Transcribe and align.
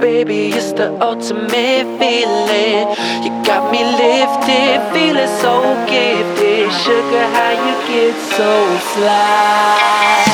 baby, 0.00 0.48
it's 0.48 0.72
the 0.72 0.88
ultimate 1.00 1.86
feeling. 1.98 2.88
You 3.24 3.30
got 3.44 3.70
me 3.72 3.82
lifted, 3.84 4.80
feeling 4.92 5.32
so 5.40 5.62
gifted. 5.86 6.72
Sugar, 6.82 7.26
how 7.34 7.52
you 7.64 7.74
get 7.88 8.14
so 8.36 8.50
fly? 8.92 10.24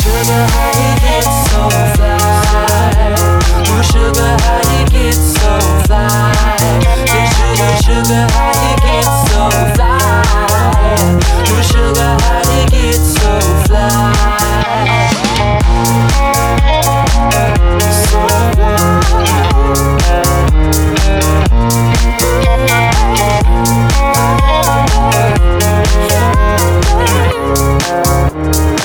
Sugar, 0.00 0.44
how 0.54 0.70
you 0.80 0.92
get 1.04 1.26
so 1.48 1.60
fly? 1.96 2.18
Ooh, 3.68 3.82
sugar, 3.82 4.32
how 4.44 4.60
you 4.72 4.84
get 4.88 5.14
so 5.14 5.52
fly? 5.86 6.32
Ooh, 7.10 7.26
sugar, 7.34 7.72
sugar, 7.84 8.24
how 8.34 8.52
you 8.64 8.74
get 8.86 9.08
so 9.28 9.42
fly? 9.74 9.90
Ooh, 11.48 11.62
sugar, 11.62 12.12
how 12.20 12.42
you 12.54 12.64
get 12.70 13.00
so 13.00 13.30
fly? 13.66 14.99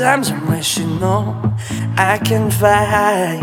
at 0.00 0.04
times 0.04 0.30
I'm 0.30 0.48
rational. 0.48 1.34
I 1.96 2.18
can 2.24 2.50
fly 2.50 2.84
high, 2.84 3.36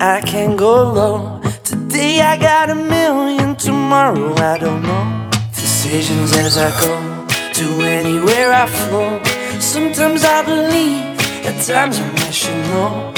I 0.00 0.20
can 0.22 0.56
go 0.56 0.92
low. 0.92 1.40
Today 1.64 2.20
I 2.20 2.36
got 2.38 2.70
a 2.70 2.74
million, 2.74 3.56
tomorrow 3.56 4.34
I 4.36 4.58
don't 4.58 4.82
know. 4.82 5.30
Decisions 5.54 6.32
as 6.36 6.56
I 6.56 6.70
go, 6.80 6.94
to 7.58 7.64
anywhere 7.84 8.52
I 8.52 8.66
flow. 8.66 9.20
Sometimes 9.60 10.24
I 10.24 10.42
believe, 10.44 11.04
at 11.46 11.62
times 11.66 11.98
I'm 11.98 12.14
rational. 12.16 13.12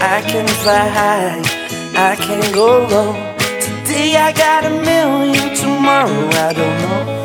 I 0.00 0.20
can 0.26 0.48
fly 0.62 0.88
high, 1.00 1.42
I 2.10 2.16
can 2.16 2.42
go 2.52 2.86
low. 2.92 3.12
Today 3.60 4.16
I 4.16 4.32
got 4.32 4.64
a 4.64 4.70
million, 4.70 5.54
tomorrow 5.54 6.28
I 6.48 6.52
don't 6.52 6.78
know. 6.82 7.21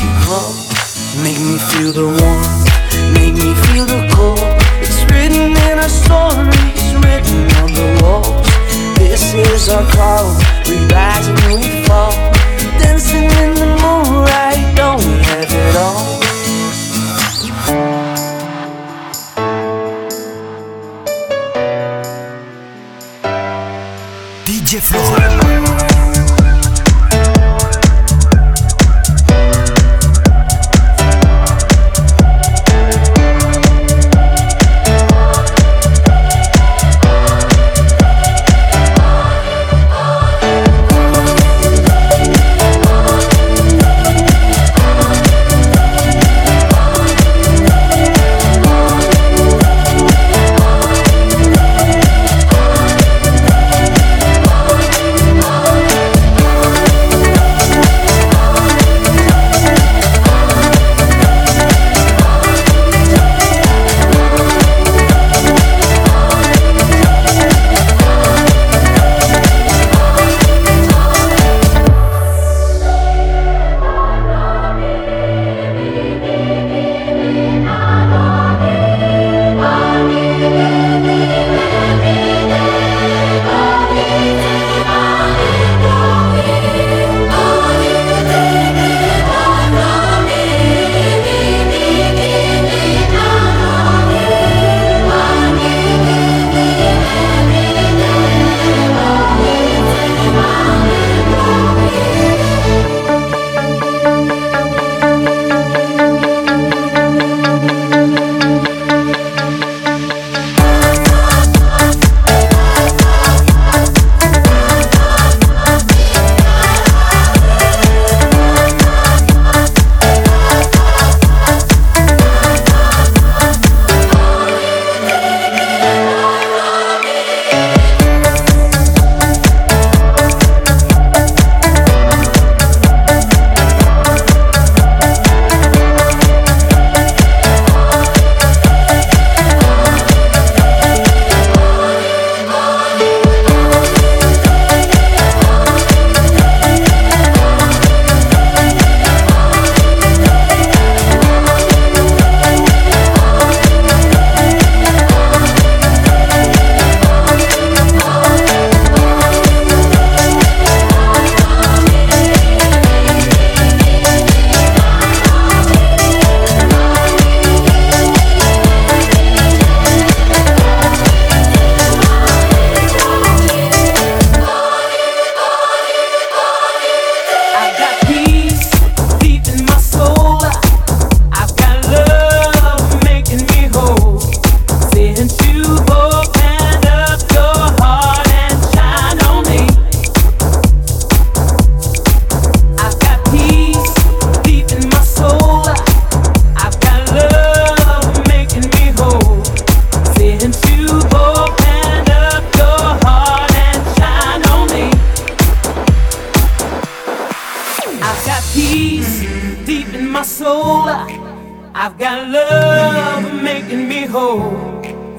Make 0.00 1.40
me 1.40 1.58
feel 1.58 1.92
the 1.92 2.06
warmth, 2.06 3.14
make 3.14 3.34
me 3.34 3.52
feel 3.66 3.84
the 3.84 4.08
cold. 4.14 4.38
It's 4.80 5.02
written 5.10 5.50
in 5.50 5.78
our 5.78 5.88
stories, 5.88 6.94
written 7.02 7.42
on 7.58 7.72
the 7.74 7.98
walls. 8.02 8.46
This 8.98 9.34
is 9.34 9.68
our 9.68 9.84
call. 9.90 10.38
We 10.68 10.76
rise 10.94 11.26
and 11.26 11.40
we 11.46 11.84
fall. 11.86 12.37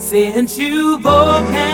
since 0.10 0.58
you 0.58 0.98
both 0.98 1.69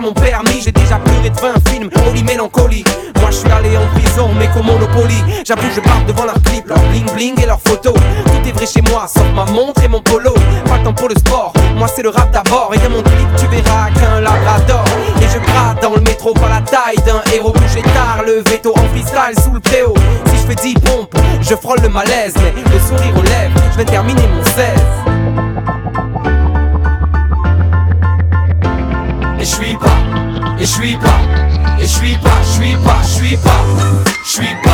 mon 0.00 0.12
permis, 0.12 0.60
j'ai 0.62 0.72
déjà 0.72 0.96
pleuré 0.96 1.30
de 1.30 1.40
20 1.40 1.68
films, 1.68 1.90
holy 2.06 2.22
mélancolie. 2.22 2.84
Moi 3.20 3.30
je 3.30 3.36
suis 3.36 3.50
allé 3.50 3.76
en 3.76 3.86
prison, 3.98 4.30
mais 4.38 4.48
qu'au 4.48 4.62
Monopoly. 4.62 5.16
J'avoue, 5.44 5.68
je 5.74 5.80
parle 5.80 6.04
devant 6.06 6.24
leur 6.24 6.40
clip, 6.42 6.68
leur 6.68 6.78
bling 6.90 7.10
bling 7.14 7.42
et 7.42 7.46
leurs 7.46 7.60
photos. 7.60 7.94
Tout 7.94 8.48
est 8.48 8.52
vrai 8.52 8.66
chez 8.66 8.82
moi, 8.82 9.06
sauf 9.08 9.26
ma 9.34 9.44
montre 9.46 9.82
et 9.82 9.88
mon 9.88 10.00
polo. 10.00 10.34
Pas 10.66 10.78
le 10.78 10.84
temps 10.84 10.92
pour 10.92 11.08
le 11.08 11.16
sport, 11.16 11.52
moi 11.76 11.88
c'est 11.88 12.02
le 12.02 12.10
rap 12.10 12.30
d'abord. 12.30 12.72
Et 12.74 12.78
dans 12.78 12.90
mon 12.90 13.02
clip, 13.02 13.28
tu 13.38 13.46
verras 13.46 13.90
qu'un 13.90 14.20
labrador. 14.20 14.84
Et 15.20 15.26
je 15.26 15.38
gratte 15.38 15.82
dans 15.82 15.94
le 15.94 16.00
métro, 16.00 16.32
pas 16.34 16.48
la 16.48 16.60
taille 16.60 16.98
d'un 17.04 17.22
héros. 17.32 17.52
Bouger 17.52 17.82
tard, 17.82 18.22
le 18.26 18.42
veto 18.50 18.72
en 18.76 18.88
freestyle 18.90 19.42
sous 19.42 19.52
le 19.52 19.60
préau. 19.60 19.94
Si 20.26 20.36
je 20.36 20.46
fais 20.46 20.54
10 20.54 20.74
pompes, 20.74 21.14
je 21.40 21.54
frôle 21.54 21.80
le 21.80 21.88
malaise. 21.88 22.34
Mais 22.36 22.52
le 22.72 22.78
sourire 22.78 23.16
aux 23.16 23.22
lèvres, 23.22 23.60
je 23.72 23.78
vais 23.78 23.84
terminer 23.84 24.26
mon 24.28 24.44
16. 24.44 25.07
Pas, 32.88 33.02
je 33.02 33.08
suis 33.08 33.36
pas, 33.36 33.64
je 34.24 34.30
suis 34.30 34.54
pas 34.62 34.67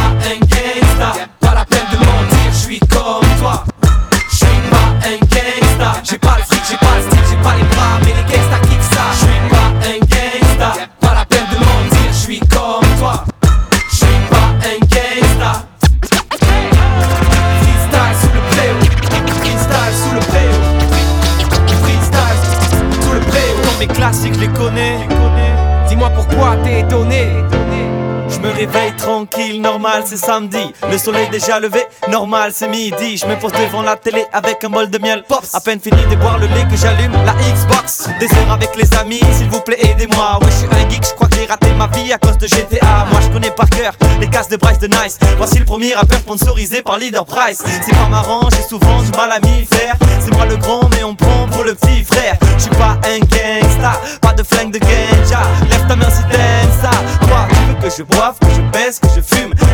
normal 29.58 30.02
c'est 30.06 30.16
samedi. 30.16 30.72
Le 30.90 30.98
soleil 30.98 31.28
déjà 31.28 31.58
levé, 31.60 31.84
normal 32.08 32.50
c'est 32.54 32.68
midi. 32.68 33.16
Je 33.16 33.26
me 33.26 33.36
pose 33.36 33.52
devant 33.52 33.82
la 33.82 33.96
télé 33.96 34.24
avec 34.32 34.62
un 34.64 34.68
bol 34.68 34.88
de 34.88 34.98
miel. 34.98 35.24
Pops, 35.28 35.54
à 35.54 35.60
peine 35.60 35.80
fini 35.80 36.02
de 36.10 36.16
boire 36.16 36.38
le 36.38 36.46
lait 36.46 36.66
que 36.70 36.76
j'allume 36.76 37.12
la 37.24 37.32
Xbox. 37.32 38.08
Des 38.20 38.26
heures 38.26 38.52
avec 38.52 38.74
les 38.76 38.92
amis, 38.94 39.20
s'il 39.32 39.48
vous 39.48 39.60
plaît 39.60 39.78
aidez-moi. 39.80 40.38
Ouais, 40.40 40.50
je 40.50 40.56
suis 40.56 40.66
un 40.66 40.90
geek, 40.90 41.04
je 41.06 41.14
crois 41.14 41.28
que 41.28 41.34
j'ai 41.36 41.46
raté 41.46 41.72
ma 41.74 41.86
vie 41.88 42.12
à 42.12 42.18
cause 42.18 42.38
de 42.38 42.46
GTA. 42.46 43.06
Moi 43.10 43.20
je 43.22 43.28
connais 43.28 43.50
par 43.50 43.68
cœur 43.70 43.92
les 44.20 44.28
cases 44.28 44.48
de 44.48 44.56
Bryce 44.56 44.78
de 44.78 44.86
Nice. 44.86 45.18
Voici 45.36 45.58
le 45.58 45.64
premier 45.64 45.94
rappeur 45.94 46.18
sponsorisé 46.18 46.82
par 46.82 46.98
Leader 46.98 47.24
Price. 47.24 47.62
C'est 47.84 47.94
pas 47.94 48.08
marrant, 48.08 48.48
j'ai 48.50 48.62
souvent 48.62 49.02
du 49.02 49.10
mal 49.12 49.32
à 49.32 49.40
m'y 49.40 49.64
faire. 49.64 49.94
C'est 50.20 50.32
moi 50.34 50.46
le 50.46 50.56
grand, 50.56 50.88
mais 50.90 51.04
on 51.04 51.14
prend 51.14 51.48
pour 51.50 51.64
le 51.64 51.74
petit 51.74 52.04
frère. 52.04 52.36
Je 52.56 52.62
suis 52.62 52.70
pas 52.70 52.96
un 53.04 53.18
gangsta, 53.18 54.00
pas 54.20 54.32
de 54.32 54.42
flingue 54.42 54.72
de 54.72 54.78
ganja. 54.78 55.40
Lève 55.70 55.86
ta 55.88 55.96
main 55.96 56.10
si 56.10 56.22
t'aimes 56.24 56.70
ça. 56.80 56.90
Quoi, 57.26 57.46
tu 57.48 57.56
veux 57.56 57.88
que 57.88 57.96
je 57.96 58.02
boive, 58.02 58.38
que 58.40 58.48
je 58.54 58.60
baisse, 58.72 58.98
que 59.00 59.08
je 59.14 59.20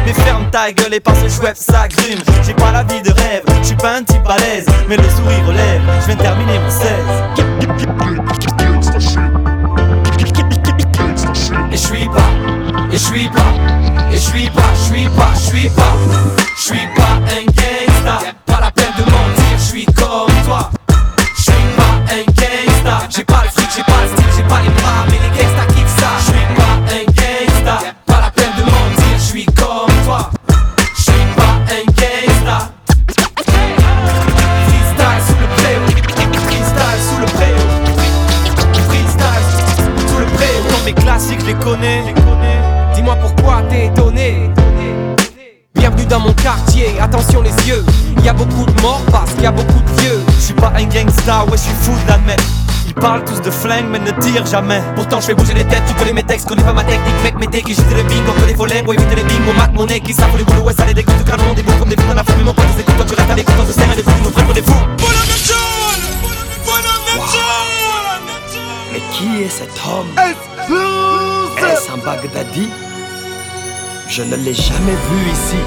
Mais 0.07 0.13
ferme 0.13 0.51
ta 0.51 0.73
gueule 0.73 0.95
et 0.95 1.01
parce 1.01 1.21
que 1.21 1.29
je 1.29 1.35
ça 1.55 1.89
grume. 1.89 2.21
J'ai 2.45 2.55
pas 2.55 2.73
la 2.73 2.83
vie 2.85 3.03
de 3.03 3.11
rêve, 3.11 3.43
je 3.63 3.67
suis 3.69 3.77
pas 3.77 3.97
un 3.97 4.03
type 4.03 4.27
à 4.27 4.37
l'aise. 4.39 4.67
Mais 4.89 4.97
le 4.97 5.09
sourire 5.11 5.45
relève, 5.47 5.83
je 6.01 6.07
viens 6.07 6.17
terminer 6.17 6.59
mon 6.59 6.71
16. 6.71 6.81
Et 11.73 11.77
je 11.77 11.79
suis 11.79 12.09
pas, 12.09 12.31
et 12.91 12.93
je 12.93 12.97
suis 12.97 13.29
pas, 13.29 13.41
et 14.11 14.15
je 14.15 14.19
suis 14.19 14.51
pas, 14.51 14.63
je 14.75 14.81
suis 14.81 15.09
pas, 15.09 15.31
je 15.35 15.41
suis 15.41 15.71
pas, 15.71 15.97
je 16.57 16.63
suis 16.63 16.89
pas 16.97 17.15
un 17.31 17.45
gangsta. 17.47 18.19
Pas 18.47 18.61
la 18.61 18.71
peine 18.71 18.93
de 18.99 19.03
mentir, 19.03 19.57
je 19.57 19.63
suis 19.63 19.85
comme 19.87 20.45
toi. 20.45 20.71
Je 21.37 21.43
suis 21.43 21.53
pas 21.77 22.13
un 22.13 22.25
gangsta. 22.27 23.07
J'ai 23.09 23.25
pas 23.25 23.43
le 23.45 23.51
fric, 23.51 23.71
j'ai 23.77 23.83
connais. 41.61 42.15
Dis-moi 42.95 43.17
pourquoi 43.17 43.63
t'es 43.69 43.87
étonné. 43.87 44.51
Bienvenue 45.75 46.07
dans 46.07 46.21
mon 46.21 46.33
quartier, 46.33 46.99
attention 47.01 47.43
les 47.43 47.53
yeux. 47.69 47.85
Y 48.25 48.29
a 48.29 48.33
beaucoup 48.33 48.67
de 48.67 48.83
morts 48.83 49.03
parce 49.11 49.33
qu'il 49.33 49.45
y 49.45 49.47
a 49.47 49.53
beaucoup 49.53 49.81
de 49.81 50.01
vieux. 50.01 50.21
Je 50.37 50.45
suis 50.45 50.55
pas 50.55 50.73
un 50.77 50.85
gangsta, 50.85 51.45
ouais, 51.45 51.57
je 51.57 51.63
suis 51.63 51.75
fou 51.83 51.93
d'admettre. 52.07 52.45
Ils 52.87 52.95
parlent 52.95 53.25
tous 53.25 53.41
de 53.41 53.51
flingue, 53.51 53.87
mais 53.89 54.01
ne 54.01 54.11
tirent 54.21 54.47
jamais. 54.47 54.83
Pourtant 54.97 55.21
je 55.21 55.27
fais 55.27 55.35
bouger 55.35 55.55
les 55.55 55.65
têtes, 55.65 55.85
tu 55.87 55.95
connais 55.95 56.13
mes 56.13 56.25
textes, 56.25 56.49
connais 56.49 56.63
pas 56.63 56.73
ma 56.73 56.83
technique, 56.83 57.23
mec, 57.23 57.39
mes 57.39 57.47
decks, 57.47 57.69
j'étais 57.69 57.95
le 57.95 58.03
bingo, 58.03 58.33
que 58.33 58.47
les 58.47 58.55
volets, 58.55 58.85
ouais, 58.85 58.97
éviter 58.97 59.15
les 59.15 59.23
bingos, 59.23 59.53
mat 59.57 59.73
mon 59.73 59.87
nez, 59.87 60.01
qui 60.01 60.13
savent 60.13 60.37
les 60.37 60.45
boulots, 60.45 60.63
ouais, 60.63 60.75
ça 60.75 60.85
les 60.87 60.95
dégoûte, 60.95 61.15
le 61.25 61.45
monde 61.45 61.55
des 61.55 61.63
bouts 61.63 61.73
comme 61.79 61.89
des 61.89 61.97
fous 61.97 62.09
dans 62.09 62.15
la 62.15 62.25
famille, 62.25 62.45
mon 62.45 62.53
pote, 62.53 62.67
c'est 62.77 62.85
toi, 62.85 63.05
tu 63.09 63.15
restes 63.15 63.31
avec 63.31 63.47
toi, 63.47 63.65
se 63.67 63.73
serre 63.73 63.95
les 63.97 64.03
fous, 64.03 64.11
nous 64.25 64.31
pour 64.31 64.53
des 64.53 64.63
fous. 64.63 64.73
Mais 68.93 69.03
qui 69.13 69.45
est 69.45 69.49
cet 69.49 69.71
homme? 69.87 70.09
Est-ce 71.69 71.93
un 71.93 71.99
Baghdadi 71.99 72.69
Je 74.09 74.23
ne 74.23 74.37
l'ai 74.37 74.55
jamais 74.55 74.93
vu 74.93 75.31
ici. 75.31 75.59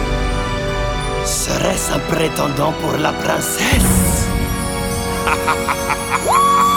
Serait-ce 1.24 1.94
un 1.94 2.00
prétendant 2.00 2.74
pour 2.82 2.98
la 2.98 3.14
princesse? 3.14 4.28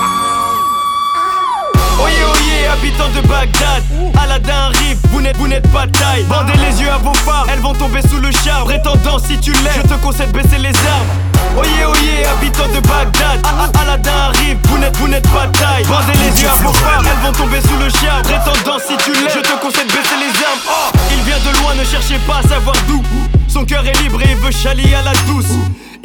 Oyez, 2.06 2.24
oyez, 2.24 2.66
habitants 2.72 3.10
de 3.14 3.26
Bagdad. 3.26 3.82
Aladdin 4.22 4.70
arrive, 4.70 4.98
vous 5.10 5.20
n'êtes, 5.20 5.36
vous 5.36 5.48
n'êtes 5.48 5.70
pas 5.72 5.86
taille. 5.88 6.24
Bandez 6.24 6.52
les 6.58 6.80
yeux 6.80 6.90
à 6.90 6.98
vos 6.98 7.14
phares, 7.14 7.46
elles 7.52 7.60
vont 7.60 7.74
tomber 7.74 8.00
sous 8.02 8.18
le 8.20 8.30
char. 8.30 8.64
Prétendant, 8.64 9.18
si 9.18 9.38
tu 9.38 9.52
l'es, 9.52 9.76
je 9.76 9.82
te 9.82 9.94
conseille 9.94 10.28
de 10.28 10.32
baisser 10.32 10.58
les 10.58 10.70
armes. 10.70 11.10
Oyez, 11.56 11.84
oyez, 11.84 12.26
habitants 12.26 12.68
de 12.68 12.80
Bagdad. 12.86 13.40
Aladdin 13.82 14.12
arrive, 14.28 14.58
vous 14.68 14.78
n'êtes, 14.78 14.96
vous 14.98 15.08
n'êtes 15.08 15.28
pas 15.30 15.46
taille. 15.48 15.84
Bandez 15.84 16.18
les 16.18 16.42
yeux 16.42 16.48
à 16.48 16.54
vos 16.62 16.72
phares, 16.72 17.02
elles 17.04 17.26
vont 17.26 17.32
tomber 17.32 17.60
sous 17.60 17.76
le 17.76 17.88
char. 17.88 18.22
Prétendant, 18.22 18.78
si 18.78 18.96
tu 18.98 19.12
l'es, 19.12 19.30
je 19.34 19.40
te 19.40 19.60
conseille 19.60 19.86
de 19.86 19.92
baisser 19.92 20.16
les 20.20 20.44
armes. 20.44 20.60
Oh, 20.68 20.96
il 21.10 21.22
vient 21.24 21.38
de 21.38 21.58
loin, 21.58 21.74
ne 21.74 21.84
cherchez 21.84 22.18
pas 22.26 22.38
à 22.38 22.48
savoir 22.48 22.76
d'où. 22.86 23.02
Son 23.48 23.64
cœur 23.64 23.84
est 23.86 23.98
libre 24.02 24.20
et 24.22 24.30
il 24.30 24.36
veut 24.36 24.52
chalier 24.52 24.94
à 24.94 25.02
la 25.02 25.12
douce. 25.26 25.54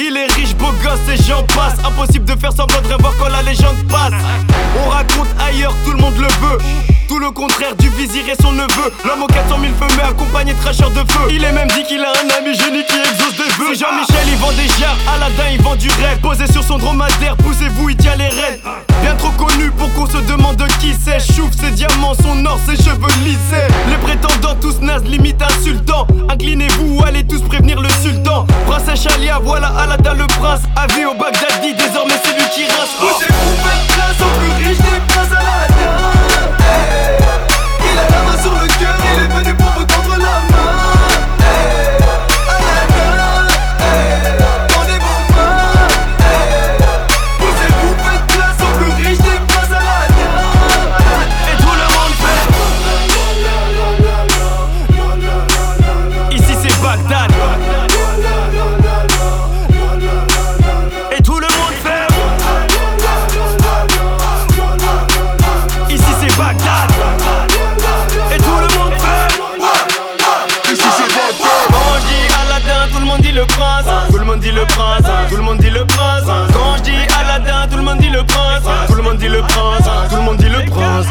Il 0.03 0.17
est 0.17 0.33
riche, 0.33 0.55
beau 0.55 0.71
gosse 0.83 1.07
et 1.13 1.21
j'en 1.27 1.43
passe. 1.43 1.75
Impossible 1.85 2.25
de 2.25 2.39
faire 2.39 2.51
semblant 2.51 2.81
de 2.81 2.99
voir 2.99 3.13
quand 3.19 3.29
la 3.29 3.43
légende 3.43 3.77
passe. 3.87 4.13
On 4.83 4.89
raconte 4.89 5.27
ailleurs, 5.39 5.75
tout 5.85 5.91
le 5.91 5.97
monde 5.97 6.17
le 6.17 6.27
veut. 6.41 6.57
Tout 7.07 7.19
le 7.19 7.29
contraire 7.29 7.75
du 7.75 7.87
vizir 7.89 8.23
et 8.27 8.41
son 8.41 8.51
neveu. 8.51 8.91
L'homme 9.05 9.21
aux 9.21 9.27
400 9.27 9.59
000 9.61 9.73
feux, 9.79 9.95
mais 9.97 10.09
accompagné 10.09 10.53
de 10.53 10.59
cracheurs 10.59 10.89
de 10.89 11.03
feu. 11.11 11.29
Il 11.29 11.43
est 11.43 11.51
même 11.51 11.67
dit 11.67 11.83
qu'il 11.83 12.03
a 12.03 12.09
un 12.09 12.29
ami 12.39 12.55
génie 12.55 12.83
qui 12.83 12.97
exauce 12.97 13.37
des 13.37 13.53
vœux. 13.59 13.75
Jean-Michel, 13.75 14.27
il 14.27 14.37
vend 14.37 14.51
des 14.53 14.67
jarres. 14.79 14.97
Aladdin, 15.13 15.51
il 15.53 15.61
vend 15.61 15.75
du 15.75 15.89
rêve. 15.89 16.19
Posé 16.19 16.51
sur 16.51 16.63
son 16.63 16.79
dromadaire, 16.79 17.37
poussez-vous, 17.37 17.89
il 17.89 17.97
tient 17.97 18.15
les 18.15 18.29
rênes. 18.29 18.59
Se 20.11 20.17
demande 20.27 20.57
de 20.57 20.65
qui 20.79 20.93
c'est. 20.93 21.19
Chouf 21.19 21.51
ses 21.59 21.71
diamants, 21.71 22.13
son 22.21 22.45
or, 22.45 22.59
ses 22.65 22.75
cheveux 22.75 23.13
lissés. 23.23 23.67
Les 23.89 23.97
prétendants, 23.97 24.55
tous 24.59 24.79
nazes, 24.81 25.05
limite 25.05 25.41
insultants. 25.41 26.05
Inclinez-vous 26.29 26.97
ou 26.97 27.03
allez 27.05 27.25
tous 27.25 27.41
prévenir 27.41 27.79
le 27.79 27.89
sultan. 28.01 28.45
Princesse 28.67 29.03
Chalia, 29.03 29.39
voilà 29.41 29.67
Aladdin 29.67 30.13
le 30.15 30.27
prince. 30.27 30.61
Avis 30.75 31.05
au 31.05 31.13
Baghdadi, 31.13 31.73
désormais 31.75 32.19
c'est 32.23 32.33
lui 32.33 32.47
qui 32.53 32.65
rince. 32.65 32.95
Place 33.87 34.21
au 34.21 34.39
plus 34.39 34.67
riche 34.67 34.77
des 34.77 35.10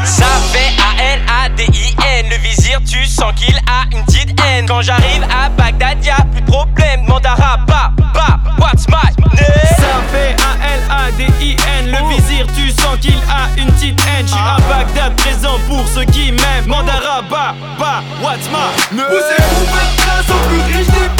Ça 0.04 0.26
fait 0.52 0.72
A-L-A-D-I-N. 0.78 2.28
Le 2.30 2.36
vizir, 2.36 2.80
tu 2.88 3.06
sens 3.06 3.32
qu'il 3.34 3.56
a 3.56 3.84
une 3.92 4.04
petite 4.04 4.38
haine. 4.44 4.66
Quand 4.66 4.82
j'arrive 4.82 5.24
à 5.24 5.48
Bagdad, 5.50 6.04
y'a 6.04 6.16
plus 6.32 6.40
de 6.40 6.46
problème. 6.46 7.04
Demande 7.04 7.26
à 7.26 7.34
Rabat, 7.34 7.92
what's 8.58 8.86
my 8.88 9.10
name? 9.34 9.46
Ça 9.76 10.00
fait 10.12 10.36
A-L-A-D-I-N. 10.42 11.90
Le 11.90 12.14
vizir, 12.14 12.46
tu 12.56 12.70
sens 12.70 12.98
qu'il 13.00 13.18
a 13.28 13.48
une 13.60 13.70
petite 13.72 14.00
haine. 14.00 14.26
J'suis 14.26 14.38
à 14.38 14.58
Bagdad, 14.68 15.16
présent 15.16 15.58
pour 15.68 15.86
ceux 15.88 16.04
qui 16.04 16.32
m'aiment. 16.32 16.64
Demande 16.64 16.88
à 16.88 16.98
Rabat, 16.98 17.54
bah, 17.78 18.02
what's 18.22 18.48
my 18.50 18.96
name? 18.96 19.06
Poussez-vous, 19.06 19.66
place 19.96 20.30
au 20.30 20.48
plus 20.48 20.76
riche 20.76 20.86
des 20.88 21.19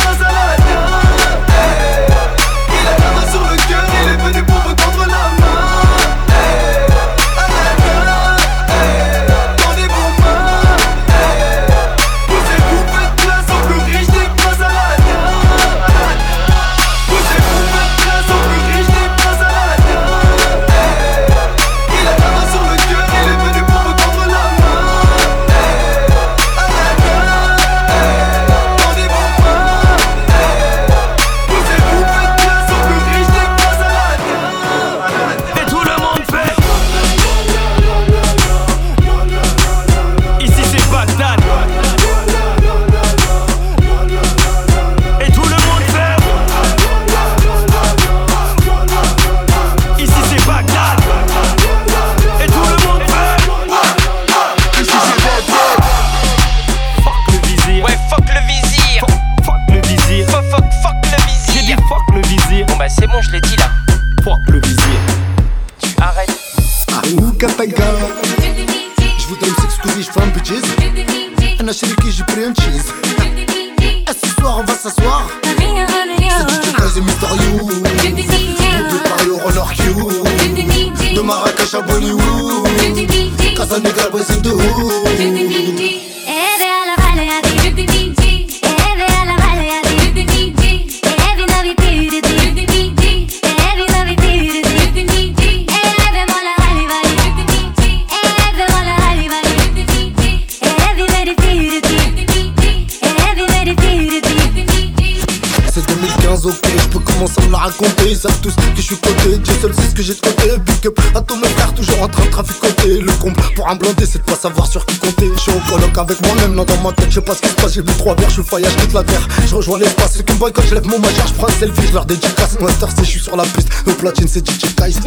un 113.68 113.76
blindé, 113.76 114.06
c'est 114.06 114.20
de 114.20 114.24
pas 114.24 114.36
savoir 114.36 114.68
sur 114.68 114.86
qui 114.86 114.98
compter. 114.98 115.32
Je 115.36 115.42
suis 115.42 115.52
au 115.52 115.60
coloc 115.70 115.98
avec 115.98 116.22
moi-même, 116.26 116.56
là 116.56 116.64
dans 116.66 116.82
ma 116.82 116.92
tête, 116.92 117.08
je 117.10 117.16
sais 117.16 117.22
pas 117.22 117.34
ce 117.34 117.42
qui 117.42 117.50
se 117.50 117.56
passe. 117.56 117.74
J'ai 117.74 117.82
bu 117.82 117.92
trois 117.94 118.16
verres, 118.16 118.30
je 118.30 118.36
suis 118.36 118.44
faillage, 118.44 118.76
quitte 118.78 118.94
la 118.94 119.04
terre. 119.04 119.28
Je 119.46 119.56
rejoins 119.56 119.80
l'espace, 119.80 120.18
ceux 120.18 120.24
qui 120.24 120.34
me 120.34 120.50
quand 120.50 120.62
je 120.62 120.76
lève 120.76 120.88
mon 120.88 121.00
majeur, 121.00 121.28
je 121.28 121.34
prends 121.34 121.48
un 121.48 121.52
selfie, 121.52 121.88
je 121.88 121.94
leur 121.94 122.06
dédicace. 122.06 122.60
Master, 122.60 122.90
c'est 122.96 123.04
je 123.04 123.10
suis 123.10 123.20
sur 123.20 123.36
la 123.36 123.44
piste, 123.44 123.70
au 123.88 123.92
platine, 123.92 124.28
c'est 124.28 124.48
DJ 124.48 124.76
Tice. 124.76 125.00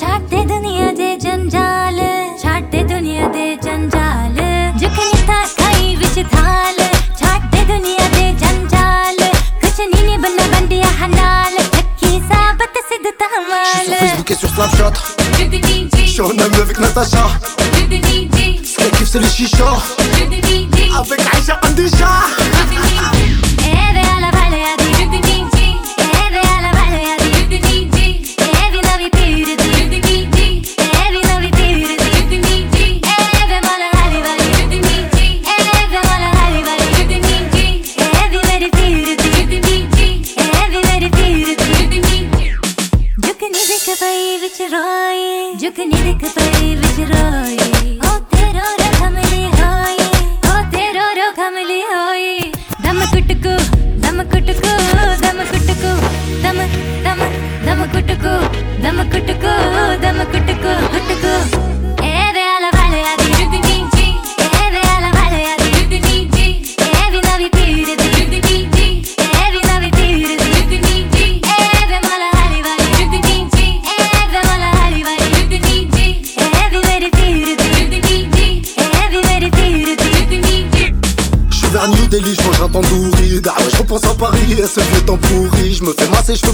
छाटते 0.00 0.36
दुनिया 0.36 0.60
दे 0.60 0.63
sur 13.85 13.95
Facebook 13.97 14.31
et 14.31 14.35
sur 14.35 14.49
Snapchat. 14.49 14.93
Je 15.95 16.09
suis 16.09 16.21
en 16.21 16.29
avec 16.29 16.79
Natacha. 16.79 17.27
Ce 18.63 18.89
kiffe, 18.97 19.09
c'est 19.11 19.19
le 19.19 19.27
chichor. 19.27 19.81
Avec 20.97 21.21
Aïcha 21.33 21.59
Andéja. 21.63 22.09
Andisha 85.89 86.47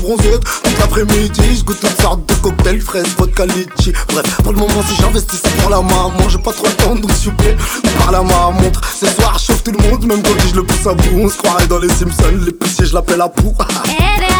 Je 1.53 1.63
goûte 1.63 1.79
toutes 1.79 2.01
sortes 2.01 2.25
de 2.27 2.33
cocktails, 2.35 2.81
fraises, 2.81 3.15
vodka, 3.17 3.45
litchi. 3.45 3.93
Bref, 4.09 4.25
pour 4.43 4.53
le 4.53 4.59
moment 4.59 4.83
si 4.87 4.95
j'investis 5.01 5.39
c'est 5.43 5.55
pour 5.57 5.69
la 5.69 5.81
maman. 5.81 6.29
J'ai 6.29 6.37
pas 6.37 6.51
trop 6.51 6.65
le 6.65 6.73
temps 6.73 6.95
donc 6.95 7.11
s'il 7.11 7.31
vous 7.31 7.37
plaît, 7.37 7.55
parle 7.99 8.15
à 8.15 8.23
ma 8.23 8.51
montre. 8.51 8.81
Ce 8.83 9.07
soir 9.07 9.37
je 9.39 9.45
chauffe 9.45 9.63
tout 9.63 9.71
le 9.71 9.89
monde, 9.89 10.05
même 10.05 10.21
quand 10.21 10.29
je 10.49 10.55
le 10.55 10.63
pousse 10.63 10.87
à 10.87 10.93
bout. 10.93 11.19
On 11.19 11.29
se 11.29 11.37
croirait 11.37 11.67
dans 11.67 11.79
les 11.79 11.89
Simpsons, 11.89 12.39
les 12.45 12.51
poussiers 12.51 12.85
je 12.85 12.93
l'appelle 12.93 13.21
à 13.21 13.31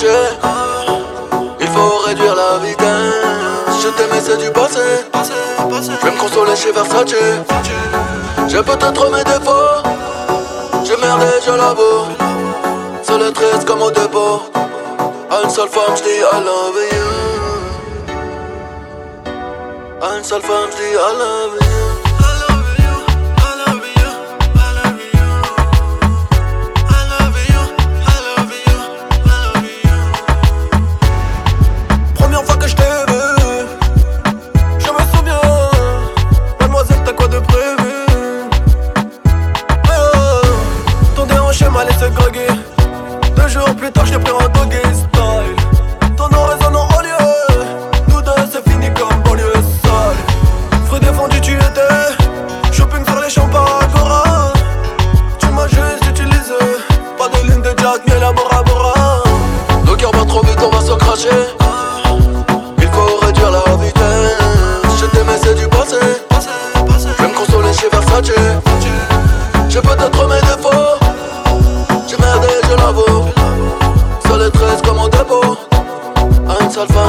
Il 0.00 1.66
faut 1.66 1.98
réduire 2.06 2.34
la 2.34 2.58
vitesse. 2.58 3.82
Je 3.82 3.88
t'aimais, 3.88 4.20
c'est 4.20 4.36
du 4.38 4.50
passé. 4.50 4.78
Je 5.70 6.06
vais 6.06 6.12
me 6.12 6.18
consoler 6.18 6.54
chez 6.54 6.70
Versace. 6.70 7.14
J'ai 8.48 8.62
peut-être 8.62 9.10
mes 9.10 9.24
défauts. 9.24 9.82
J'ai 10.84 10.96
merdé, 10.98 11.26
je 11.44 11.50
l'avoue. 11.50 12.06
Seul 13.02 13.22
et 13.22 13.32
triste 13.32 13.64
comme 13.66 13.82
au 13.82 13.90
dépôt. 13.90 14.42
À 15.30 15.42
une 15.44 15.50
seule 15.50 15.68
femme, 15.68 15.96
j'dis 15.96 16.20
I 16.20 16.44
love 16.44 16.80
you. 16.92 17.08
À 20.00 20.16
une 20.16 20.24
seule 20.24 20.42
femme, 20.42 20.70
j'dis 20.70 20.94
I 20.94 21.18
love 21.18 21.58
you. 21.60 21.67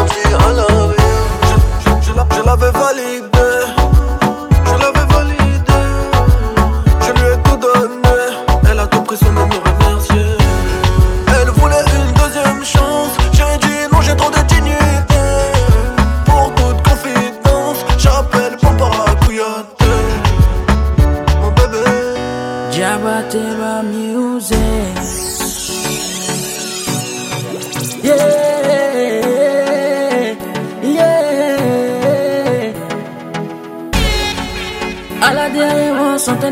I 0.10 0.54
love 0.56 0.96
you. 0.98 2.00
Je, 2.02 2.10
je 2.36 2.42
l'avais 2.46 2.72
validé. 2.72 3.39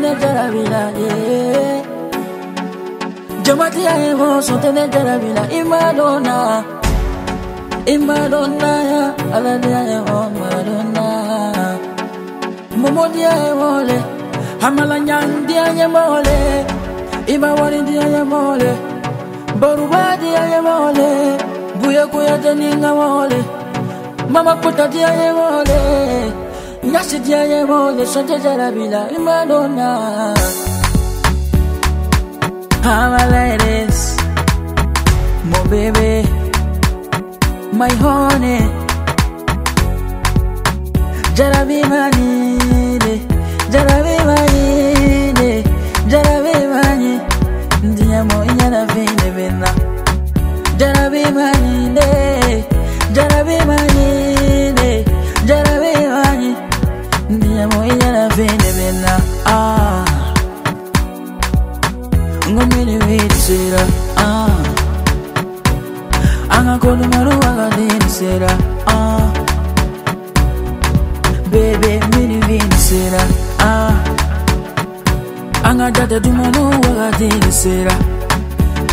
ne 0.08 0.14
jarabi 0.20 0.62
la 0.72 0.82
ye 1.00 1.12
jamatiya 3.44 3.94
ye 4.02 4.10
ko 4.20 4.28
ne 4.76 4.84
jarabi 4.92 5.30
la 5.36 5.44
i 5.58 5.60
ma 5.70 5.80
dɔn 5.98 6.26
ya, 6.28 6.38
i 7.92 7.96
ma 8.06 8.18
dɔn 8.32 8.52
ya 8.90 9.02
ala 9.36 9.52
de 9.62 9.68
ye 9.74 9.82
ye 9.92 9.98
ko 13.60 13.70
le 13.88 13.98
hamala 14.62 14.96
ɲandiya 15.08 15.64
ye 15.78 15.86
ko 15.94 16.04
le 16.26 16.38
i 17.32 17.36
ma 17.42 17.50
waridiya 17.58 18.04
ye 18.14 18.22
ko 18.30 18.40
le 18.62 18.72
barubadiya 19.60 20.42
ye 20.52 20.58
ko 20.66 20.76
le 20.98 21.08
buyakuya 21.80 22.34
tɛ 22.42 22.50
ni 22.60 22.68
n 22.82 22.84
mama 24.32 24.52
kutadiya 24.62 25.10
ye 25.20 25.28
ko. 25.36 25.48
Santa 26.92 28.38
Jarabila 28.38 29.10
in 29.14 29.22
Madonna. 29.24 30.34
How 32.82 33.10
my 33.10 33.24
ladies, 33.28 34.16
my 35.50 35.62
baby, 35.68 36.28
my 37.76 37.90
honey. 38.02 38.60
Jarabi 41.36 41.82
manine, 41.92 43.14
Jarabi 43.72 44.16
manine, 44.28 45.62
Jarabi 46.10 46.54
mani. 46.72 47.20
Ndiamo 47.82 48.44
inyana 48.44 48.86
vine 48.86 49.30
vina. 49.36 49.68
Jarabi 50.78 51.24
manine, 51.36 52.64
Jarabi 53.12 53.58
manine, 53.66 54.37
sera 63.48 63.82
ah. 64.16 64.60
Anga 66.56 66.74
kono 66.82 67.04
maro 67.12 67.32
anga 67.48 67.66
din 67.76 68.04
sera 68.16 68.50
ah. 68.94 69.24
Baby 71.52 71.92
mini 72.12 72.38
vin 72.48 72.70
sera 72.86 73.22
ah. 73.60 73.94
Ndinisera 75.64 75.68
angakola 75.68 76.12
umaro 76.12 76.12
wakandinisera 76.12 76.12
bebe 76.12 76.12
minivinisera 76.12 76.12
sera. 76.12 76.20
dumano 76.20 76.62
wakatindinisera 76.70 77.94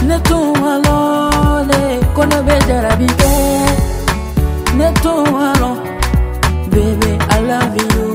netumalole 0.08 1.82
kono 2.16 2.38
bedarabite 2.48 3.34
netumalo 4.78 5.72
baby 6.72 7.12
i 7.38 7.40
love 7.50 7.78
you. 7.82 8.06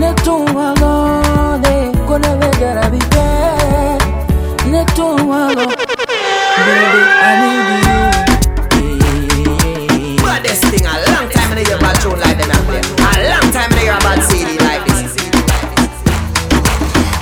Netumalo 0.00 0.95
baby, 6.66 7.02
I 7.22 7.32
need 7.46 7.66
you. 7.86 7.94
Baddest 10.18 10.62
thing, 10.66 10.84
a 10.86 10.94
long 11.14 11.30
time 11.30 11.50
in 11.54 11.64
hear 11.64 11.78
about 11.78 11.96
tune 12.02 12.18
like 12.18 12.38
them 12.38 12.50
there. 12.66 12.82
A 12.82 13.30
long 13.30 13.48
time 13.54 13.70
in 13.72 13.78
hear 13.78 13.94
about 13.94 14.18
CD 14.26 14.58
like 14.58 14.82
this. 14.90 15.14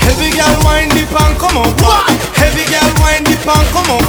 Heavy 0.01 0.31
girl 0.33 0.57
wine 0.65 0.89
the 0.97 1.05
pan, 1.13 1.37
come 1.37 1.57
on, 1.61 1.71
why? 1.85 2.09
Heavy 2.41 2.65
girl 2.73 2.89
wine 3.05 3.25
the 3.29 3.37
pan, 3.45 3.65
come 3.77 3.91
on, 3.93 4.03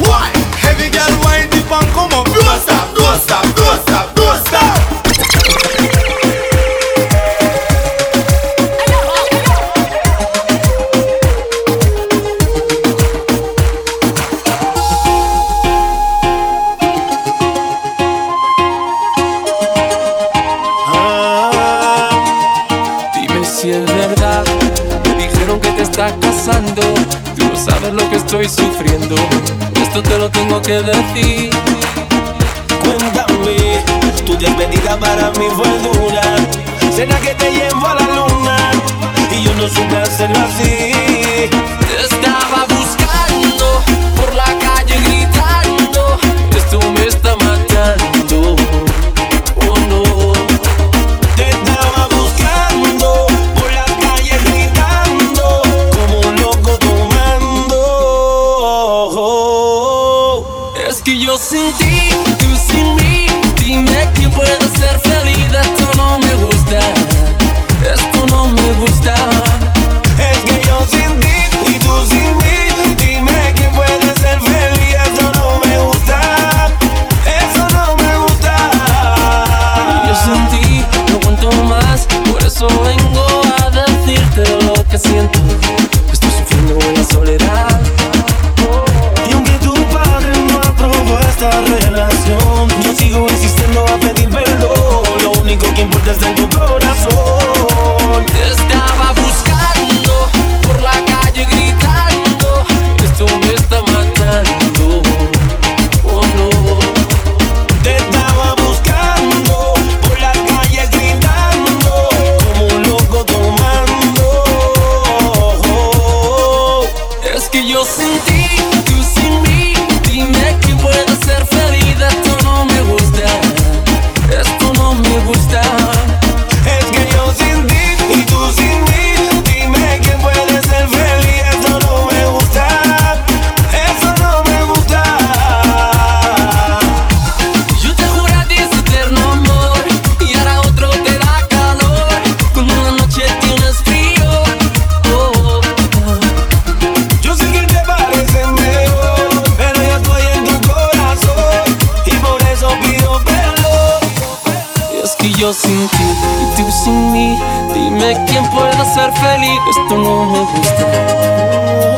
ser 159.05 159.13
feliz. 159.13 159.59
Esto 159.69 159.97
no 159.97 160.25
me 160.25 160.39
gusta, 160.39 160.85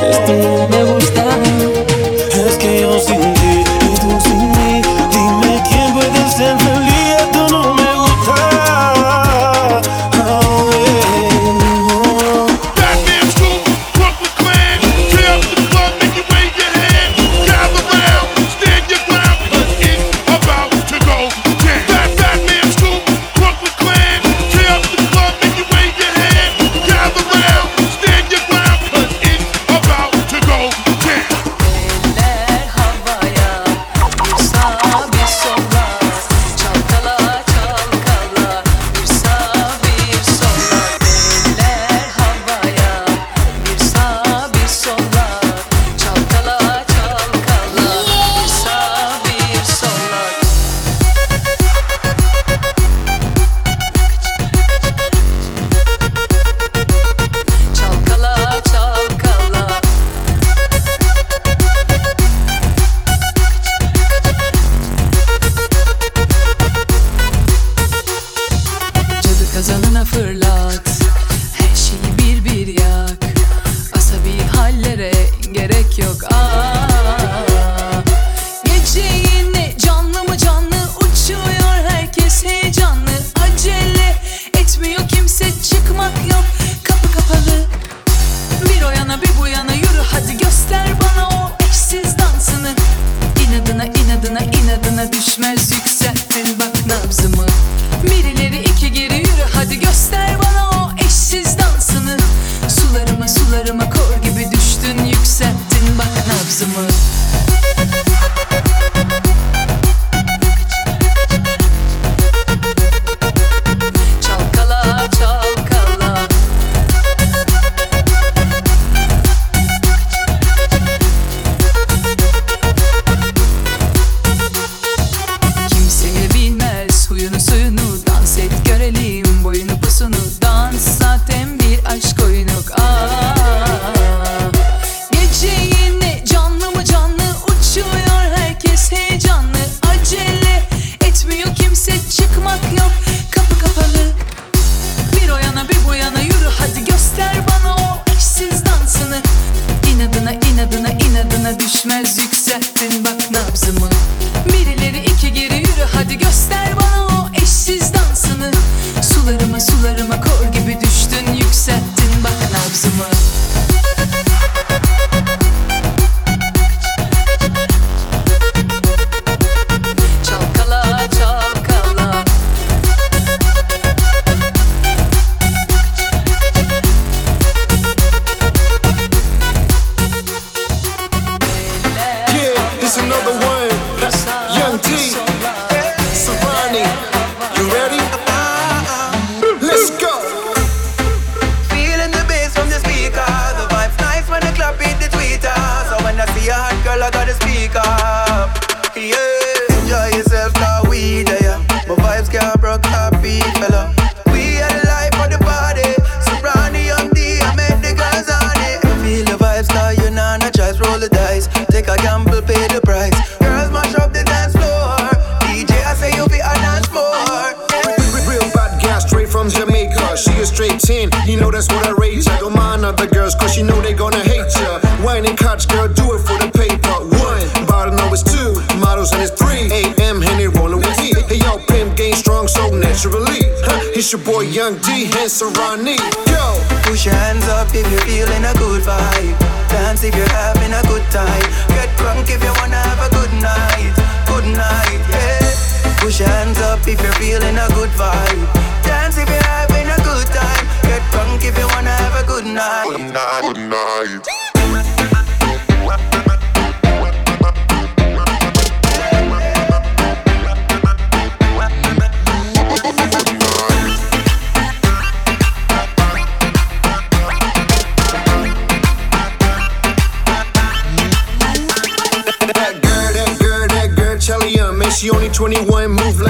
esto 0.10 0.34
no 0.34 0.68
me 0.68 0.77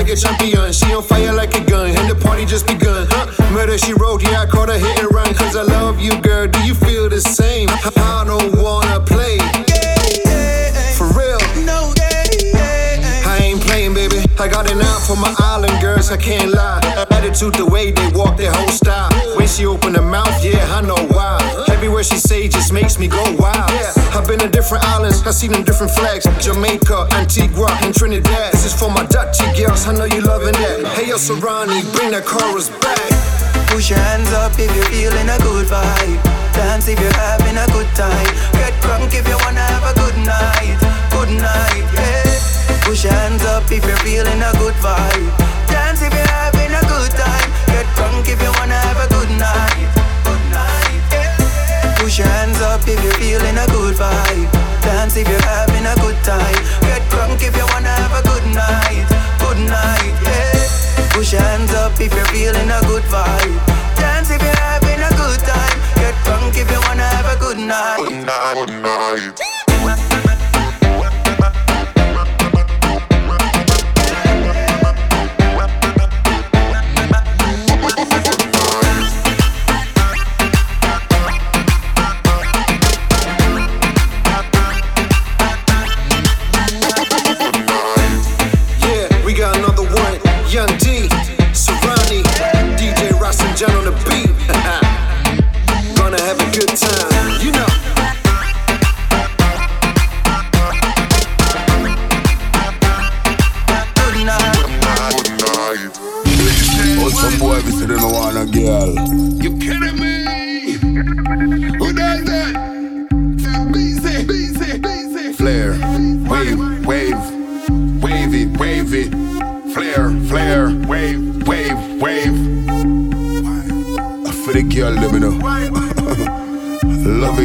like 0.08 0.18
a 0.18 0.22
champion. 0.22 0.72
She 0.72 0.94
on 0.94 1.04
fire 1.04 1.34
like 1.34 1.54
a 1.56 1.64
gun, 1.64 1.90
and 1.90 2.10
the 2.10 2.16
party 2.16 2.46
just 2.46 2.66
begun, 2.68 3.08
huh? 3.10 3.54
Murder 3.54 3.78
she 3.78 3.94
wrote, 3.94 4.24
yeah, 4.24 4.42
I 4.42 4.46
caught 4.46 4.70
her 4.70 4.78
hit 4.78 5.00
and 5.00 5.14
run, 5.14 5.34
cause 5.34 5.56
I 5.56 5.64
love 5.64 6.00
you, 6.00 6.20
girl. 6.22 6.48
Do 6.48 6.60
you 6.64 6.76
feel 6.76 7.10
the 7.10 7.20
same? 7.20 7.68
I 7.70 8.24
don't 8.26 8.62
wanna 8.62 9.00
play. 9.02 9.27
An 14.78 14.84
eye 14.86 15.02
for 15.10 15.18
my 15.18 15.34
island 15.40 15.82
girls, 15.82 16.12
I 16.12 16.18
can't 16.18 16.52
lie. 16.54 16.78
Attitude, 17.10 17.56
the 17.56 17.66
way 17.66 17.90
they 17.90 18.08
walk, 18.14 18.38
their 18.38 18.54
whole 18.54 18.70
style. 18.70 19.10
When 19.36 19.48
she 19.48 19.66
open 19.66 19.96
her 19.96 20.06
mouth, 20.06 20.38
yeah, 20.46 20.62
I 20.70 20.82
know 20.86 21.02
why. 21.18 21.42
Everywhere 21.74 22.04
she 22.04 22.18
say 22.18 22.48
just 22.48 22.72
makes 22.72 23.00
me 23.00 23.08
go 23.08 23.24
wild. 23.42 23.72
Yeah, 23.74 23.90
I've 24.14 24.28
been 24.28 24.38
to 24.38 24.48
different 24.48 24.86
islands, 24.86 25.26
I've 25.26 25.34
seen 25.34 25.52
them 25.52 25.64
different 25.64 25.92
flags. 25.94 26.30
Jamaica, 26.46 27.10
Antigua, 27.14 27.74
and 27.82 27.90
Trinidad. 27.90 28.54
This 28.54 28.66
is 28.66 28.74
for 28.78 28.92
my 28.92 29.04
Dutchy 29.08 29.50
girls, 29.58 29.88
I 29.88 29.98
know 29.98 30.06
you 30.06 30.22
loving 30.22 30.54
that. 30.54 30.86
Hey, 30.94 31.10
yo, 31.10 31.18
Serrani, 31.18 31.82
bring 31.98 32.12
that 32.12 32.26
chorus 32.26 32.70
back. 32.78 33.02
Push 33.74 33.90
your 33.90 33.98
hands 33.98 34.30
up 34.34 34.54
if 34.62 34.70
you're 34.78 34.86
feeling 34.94 35.26
a 35.26 35.38
good 35.42 35.66
vibe. 35.66 36.22
Dance 36.54 36.88
if 36.88 37.02
you're 37.02 37.18
having 37.18 37.58
a 37.58 37.66
good 37.74 37.90
time. 37.98 38.30
Get 38.62 38.78
drunk 38.86 39.10
if 39.10 39.26
you 39.26 39.38
wanna 39.42 39.66
have 39.74 39.90
a 39.90 39.94
good 39.98 40.18
night. 40.22 40.78
Good 41.10 41.34
night, 41.42 41.86
yeah. 41.98 42.17
Push 42.88 43.04
your 43.04 43.12
hands 43.12 43.44
up 43.44 43.70
if 43.70 43.84
you're 43.84 44.00
feeling 44.00 44.40
a 44.40 44.52
good 44.64 44.74
vibe. 44.80 45.28
Dance 45.68 46.02
if 46.02 46.08
you're 46.08 46.32
having 46.32 46.72
a 46.72 46.80
good 46.88 47.12
time. 47.20 47.50
Get 47.68 47.84
drunk 48.00 48.32
if 48.32 48.40
you 48.40 48.48
wanna 48.56 48.80
have 48.80 48.96
a 49.04 49.12
good 49.12 49.28
night. 49.36 49.92
Good 50.24 50.44
night, 50.56 51.04
yeah. 51.12 52.00
Push 52.00 52.20
your 52.20 52.32
hands 52.32 52.62
up 52.62 52.88
if 52.88 52.96
you're 53.04 53.20
feeling 53.20 53.60
a 53.60 53.68
good 53.76 54.00
vibe. 54.00 54.48
Dance 54.88 55.18
if 55.18 55.28
you're 55.28 55.48
having 55.52 55.84
a 55.84 55.96
good 56.00 56.16
time. 56.24 56.64
Get 56.88 57.04
drunk 57.12 57.44
if 57.44 57.58
you 57.60 57.68
wanna 57.76 57.92
have 57.92 58.16
a 58.16 58.24
good 58.24 58.48
night. 58.56 59.04
Good 59.44 59.60
night, 59.68 60.16
yeah. 60.24 61.12
Push 61.12 61.34
your 61.34 61.42
hands 61.42 61.74
up 61.74 62.00
if 62.00 62.16
you're 62.16 62.32
feeling 62.32 62.72
a 62.72 62.80
good 62.88 63.04
vibe. 63.12 63.58
Dance 64.00 64.32
if 64.32 64.42
you're 64.42 64.64
having 64.64 65.04
a 65.04 65.12
good 65.20 65.44
time. 65.44 65.78
Get 66.00 66.16
drunk 66.24 66.56
if 66.56 66.72
you 66.72 66.80
wanna 66.88 67.04
have 67.04 67.28
a 67.36 67.38
good 67.38 67.60
night. 67.60 68.00
Good 68.00 68.24
night, 68.24 68.56
good 68.56 69.67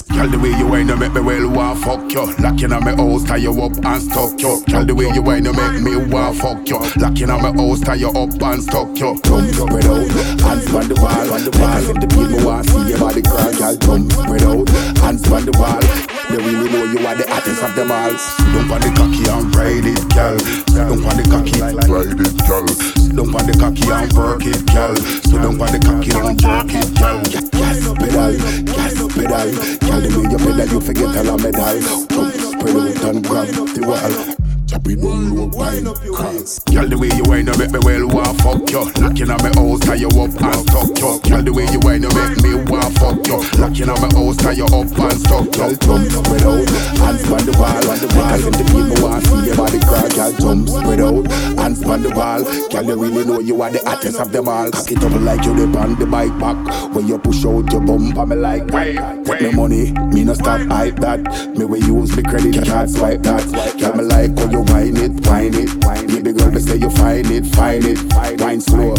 Girl, 0.10 0.30
the 0.30 0.38
way 0.40 0.50
you 0.50 0.68
whine, 0.68 0.88
you 0.88 0.96
make 0.98 1.14
me 1.14 1.22
well 1.22 1.50
want 1.50 1.80
fuck 1.80 2.12
you. 2.12 2.34
Locking 2.44 2.72
on 2.72 2.84
my 2.84 2.96
house, 2.96 3.24
tie 3.24 3.38
you 3.38 3.52
up 3.62 3.74
and 3.84 4.02
stuck 4.02 4.40
you. 4.40 4.64
Girl, 4.68 4.86
the 4.86 4.94
way 4.94 5.10
you 5.14 5.22
whine, 5.22 5.46
you 5.46 5.54
make 5.54 5.82
me 5.82 5.96
want 5.96 6.38
fuck 6.38 6.68
you. 6.70 6.80
Locking 6.98 7.30
on 7.30 7.42
my 7.42 7.52
house, 7.52 7.80
tie 7.82 7.96
you 7.96 8.10
up 8.10 8.42
and 8.42 8.64
stuck 8.64 8.98
you. 9.00 9.20
Jump 9.24 9.50
spread 9.50 9.86
out, 9.86 10.12
hands 10.42 10.74
on 10.76 10.88
the 10.88 10.96
wall, 11.02 11.34
on 11.34 11.44
the 11.44 11.52
wall. 11.58 11.82
Let 11.82 12.02
the 12.02 12.08
people 12.08 12.46
want 12.46 12.69
hottest 17.50 17.64
of 17.64 17.76
them 17.76 17.92
all. 17.92 18.12
Don't 18.54 18.70
want 18.70 18.84
the 18.84 18.92
cocky 18.96 19.30
and 19.30 19.56
ride 19.56 19.86
it, 19.86 20.10
girl. 20.14 20.38
Don't 20.88 21.04
want 21.04 21.18
the 21.18 21.24
cocky, 21.30 21.60
ride 21.62 21.76
it, 21.76 22.38
girl. 22.48 22.66
Don't 23.16 23.32
want 23.32 23.48
the 23.48 23.58
cocky 23.58 23.90
and 23.90 24.14
work 24.14 24.46
it, 24.46 24.66
girl. 24.68 24.96
So 24.96 25.38
don't 25.38 25.58
want 25.58 25.72
the 25.72 25.80
cocky 25.80 26.12
and 26.14 26.40
jerk 26.40 26.70
it, 26.70 26.90
girl. 26.98 27.22
Yes, 27.54 27.82
pedal, 27.98 28.34
yes, 28.70 28.94
pedal. 29.14 29.50
Girl, 29.80 30.02
the 30.02 30.10
way 30.16 30.26
you 30.30 30.38
pedal, 30.38 30.68
you 30.68 30.82
forget 30.82 31.18
all 31.18 31.38
the 31.38 31.52
medal. 31.52 32.06
Jump, 32.08 32.34
spread 32.34 32.76
out 32.78 33.16
and 33.16 33.28
grab 33.28 33.48
the 33.48 33.82
wall. 33.86 34.39
Chop 34.70 34.86
it 34.86 35.02
down 35.02 35.34
low, 35.34 35.50
wine 35.58 35.90
cross. 36.14 36.60
Girl, 36.70 36.86
the 36.86 36.94
way 36.94 37.10
you 37.18 37.26
whine, 37.26 37.50
you 37.50 37.58
make 37.58 37.74
me 37.74 37.82
well 37.82 38.06
want 38.06 38.38
fuck 38.38 38.62
you. 38.70 38.86
Locking 39.02 39.34
on 39.34 39.42
my 39.42 39.50
house, 39.58 39.82
tie 39.82 39.98
you 39.98 40.14
up 40.14 40.30
and 40.30 40.62
stuck 40.70 40.94
you. 40.94 41.10
Girl, 41.26 41.42
the 41.42 41.50
way 41.50 41.66
you 41.74 41.82
whine, 41.82 42.06
you 42.06 42.14
make 42.14 42.38
me 42.46 42.54
want 42.70 42.94
fuck 43.02 43.18
you. 43.26 43.42
Locking 43.58 43.90
on 43.90 43.98
my 43.98 44.14
house, 44.14 44.38
tie 44.38 44.54
you 44.54 44.70
up 44.70 44.94
and 44.94 45.18
stuck 45.26 45.50
you. 45.58 45.74
Jump 45.74 46.06
spread 46.14 46.46
out, 46.46 46.70
hands 47.02 47.26
on 47.34 47.44
the 47.50 47.54
wall, 47.58 47.82
on 47.90 47.98
the 47.98 48.10
wall. 48.14 48.38
Let 48.38 48.54
the 48.54 48.66
people 48.70 48.98
want 49.02 49.26
see 49.26 49.42
your 49.50 49.58
body 49.58 49.82
crack. 49.82 50.14
Girl, 50.14 50.34
jump 50.38 50.70
spread 50.70 51.02
out, 51.02 51.26
hands 51.58 51.82
on 51.90 52.02
the 52.06 52.14
wall. 52.14 52.46
Girl, 52.70 52.86
you 52.86 52.96
really 53.02 53.26
know 53.26 53.40
you 53.42 53.58
are 53.66 53.74
the 53.74 53.82
hottest 53.90 54.22
of 54.22 54.30
them 54.30 54.46
all. 54.46 54.70
Cock 54.70 54.92
it 54.94 55.02
up 55.02 55.18
like 55.26 55.50
you 55.50 55.58
dip 55.58 55.74
on 55.82 55.98
the 55.98 56.06
bike 56.06 56.38
back. 56.38 56.94
When 56.94 57.10
you 57.10 57.18
push 57.18 57.42
out 57.42 57.66
your 57.74 57.82
bump, 57.82 58.22
I'm 58.22 58.30
like, 58.38 58.70
wait, 58.70 59.02
Take 59.26 59.42
me 59.42 59.50
money, 59.50 59.92
me 60.14 60.30
no 60.30 60.38
stop 60.38 60.62
hype 60.70 61.02
that. 61.02 61.26
Me 61.58 61.66
we 61.66 61.82
use 61.82 62.16
me 62.16 62.22
credit 62.22 62.54
card 62.70 62.90
swipe 62.90 63.26
that. 63.26 63.42
Girl, 63.82 63.98
me 63.98 64.06
like 64.06 64.38
how 64.38 64.46
you 64.46 64.59
wine 64.62 64.98
it, 64.98 65.26
wine 65.28 65.54
it. 65.54 65.80
Baby 66.08 66.34
girl, 66.34 66.52
me 66.52 66.60
say 66.60 66.78
you 66.78 66.90
find 66.90 67.26
it, 67.32 67.46
find 67.56 67.86
it. 67.86 68.00
Wine 68.42 68.62
slow, 68.62 68.96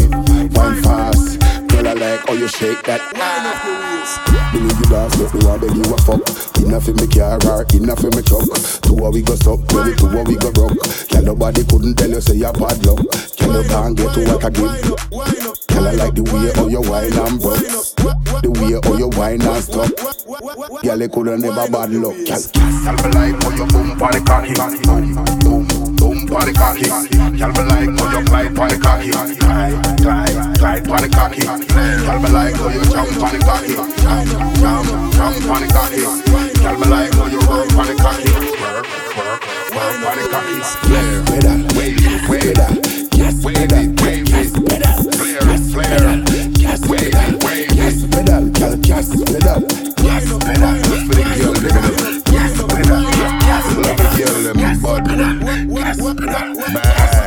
wine 0.53 0.81
fast. 0.83 1.60
Girl, 1.81 1.89
I 1.89 1.93
like 1.93 2.27
how 2.27 2.33
you 2.33 2.47
shake 2.47 2.83
that. 2.83 3.01
Believe 4.53 4.77
you 4.77 4.85
dance, 4.85 5.17
but 5.17 5.33
me 5.33 5.41
want 5.49 5.61
beg 5.65 5.73
you 5.73 5.81
a 5.81 5.97
fuck. 6.05 6.21
Enough 6.61 6.87
in 6.89 6.95
me 7.01 7.07
car 7.09 7.41
or 7.41 7.65
enough 7.73 8.05
in 8.05 8.13
me 8.13 8.21
truck. 8.21 8.45
Two 8.85 9.01
how 9.01 9.09
we 9.09 9.25
go 9.25 9.33
suck, 9.33 9.65
baby, 9.73 9.97
two 9.97 10.05
how 10.13 10.21
we 10.21 10.37
go 10.37 10.53
rock. 10.61 10.77
Girl, 11.09 11.33
nobody 11.33 11.65
couldn't 11.65 11.97
tell 11.97 12.13
you 12.13 12.21
say 12.21 12.37
you're 12.37 12.53
bad 12.53 12.77
luck. 12.85 13.01
Girl, 13.01 13.57
you 13.57 13.65
can't 13.65 13.97
get 13.97 14.13
to 14.13 14.21
what 14.29 14.45
I 14.45 14.49
give. 14.53 14.93
Girl, 15.73 15.87
I 15.89 15.93
like 15.97 16.13
the 16.13 16.21
way 16.29 16.53
how 16.53 16.69
you 16.69 16.85
wine 16.85 17.17
and 17.17 17.41
broke. 17.41 17.65
The 18.45 18.51
way 18.61 18.77
how 18.77 18.93
you 19.01 19.09
wine 19.17 19.41
and 19.41 19.63
stop. 19.65 19.89
Girl, 20.85 21.01
you 21.01 21.09
coulda 21.09 21.33
never 21.33 21.65
bad 21.65 21.89
luck. 21.97 22.13
Girl, 22.29 22.45
girl, 22.45 22.93
me 22.93 23.09
like 23.09 23.41
how 23.41 23.57
you 23.57 23.65
boom 23.65 23.97
pon 23.97 24.13
the 24.13 24.21
cocky. 24.21 24.53
Boom, 25.41 25.65
boom 26.01 26.25
pon 26.25 26.45
the 26.49 26.53
cocky. 26.57 26.89
Girl, 26.89 27.53
me 27.53 27.61
like 27.69 27.93
how 27.93 28.09
you 28.09 28.25
glide 28.25 28.55
pon 28.57 28.69
the 28.69 28.77
cocky. 28.81 29.11
Glide, 29.37 29.77
glide, 30.01 30.57
glide 30.57 30.83
pon 30.89 31.01
the 31.05 31.09
cocky. 31.13 31.45
Girl, 31.45 32.19
me 32.19 32.29
like 32.33 32.55
how 32.57 32.69
you 32.73 32.81
jump 32.89 33.09
pon 33.21 33.31
the 33.37 33.39
cocky. 33.45 33.73
Jump, 33.77 34.25
jump, 34.57 34.89
jump 35.13 35.35
pon 35.45 35.61
the 35.61 35.67
cocky. 35.69 36.01
Girl, 36.01 36.77
me 36.81 36.85
like 36.89 37.13
how 37.13 37.27
you 37.29 37.41
work 37.45 37.69
pon 37.77 37.85
the 37.85 37.95
cocky. 38.01 38.33
Work, 38.33 38.89
work, 39.13 39.45
work 39.77 39.95
pon 40.01 40.17
the 40.17 40.25
cocky. 40.33 40.57
Flare, 40.89 41.21
pedal, 41.29 41.61
wave, 41.77 42.01
pedal. 42.25 42.73
Yes, 43.13 43.37
pedal, 43.45 43.85
wave, 44.01 44.25
yes, 44.33 44.51
pedal. 44.57 44.97
Flare, 45.13 45.45
flare, 45.69 46.17
yes, 46.57 46.81
pedal, 46.81 47.29
wave, 47.45 47.71
yes, 47.77 47.97
pedal, 48.09 48.49
girl, 48.49 48.75
yes, 48.81 49.07
pedal. 49.13 49.61
Yes, 50.01 50.25
Girl, 53.81 54.43
them 54.43 54.57
bad, 54.57 54.81
bad, 54.81 56.73
bad. 56.73 57.20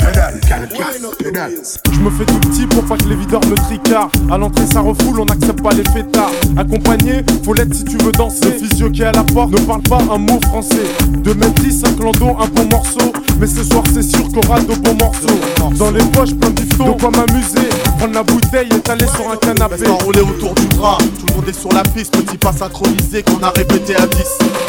Je 1.92 2.00
me 2.00 2.10
fais 2.10 2.24
tout 2.24 2.38
petit 2.40 2.66
pour 2.66 2.84
pas 2.84 2.96
que 2.96 3.08
les 3.08 3.16
videurs 3.16 3.44
me 3.46 3.54
tricardent. 3.56 4.10
À 4.30 4.38
l'entrée, 4.38 4.66
ça 4.66 4.80
refoule, 4.80 5.20
on 5.20 5.24
n'accepte 5.26 5.62
pas 5.62 5.72
les 5.72 5.84
fêtards. 5.84 6.30
Accompagné, 6.56 7.22
faut 7.44 7.52
l'être 7.52 7.74
si 7.74 7.84
tu 7.84 7.98
veux 7.98 8.12
danser. 8.12 8.44
Le 8.44 8.66
physio 8.66 8.90
qui 8.90 9.02
est 9.02 9.06
à 9.06 9.12
la 9.12 9.24
porte 9.24 9.50
ne 9.52 9.58
parle 9.58 9.82
pas 9.82 10.00
un 10.10 10.18
mot 10.18 10.40
français. 10.48 10.84
De 11.22 11.32
mètres 11.34 11.62
10, 11.62 11.84
un 11.84 11.92
clando, 11.92 12.36
un 12.40 12.46
bon 12.48 12.68
morceau. 12.70 13.12
Mais 13.38 13.46
ce 13.46 13.64
soir, 13.64 13.82
c'est 13.92 14.02
sûr 14.02 14.26
qu'on 14.28 14.46
aura 14.48 14.60
de 14.60 14.74
bons 14.74 14.94
morceaux. 14.94 15.40
Dans 15.76 15.90
les 15.90 16.04
poches, 16.04 16.34
plein 16.34 16.50
de 16.50 16.64
de 16.82 17.00
quoi 17.00 17.10
m'amuser. 17.10 17.68
Prendre 17.98 18.14
la 18.14 18.22
bouteille 18.22 18.68
et 18.74 18.80
t'aller 18.80 19.06
sur 19.06 19.30
un 19.30 19.36
canapé. 19.36 19.86
enroulé 19.88 20.20
autour 20.20 20.54
du 20.54 20.66
bras, 20.76 20.98
tout 20.98 21.26
le 21.28 21.34
monde 21.34 21.48
est 21.48 21.58
sur 21.58 21.72
la 21.72 21.82
piste, 21.82 22.16
petit 22.16 22.36
pas 22.36 22.52
synchronisé 22.52 23.22
qu'on 23.22 23.42
a 23.42 23.50
répété 23.50 23.94
à 23.96 24.06
10. 24.06 24.18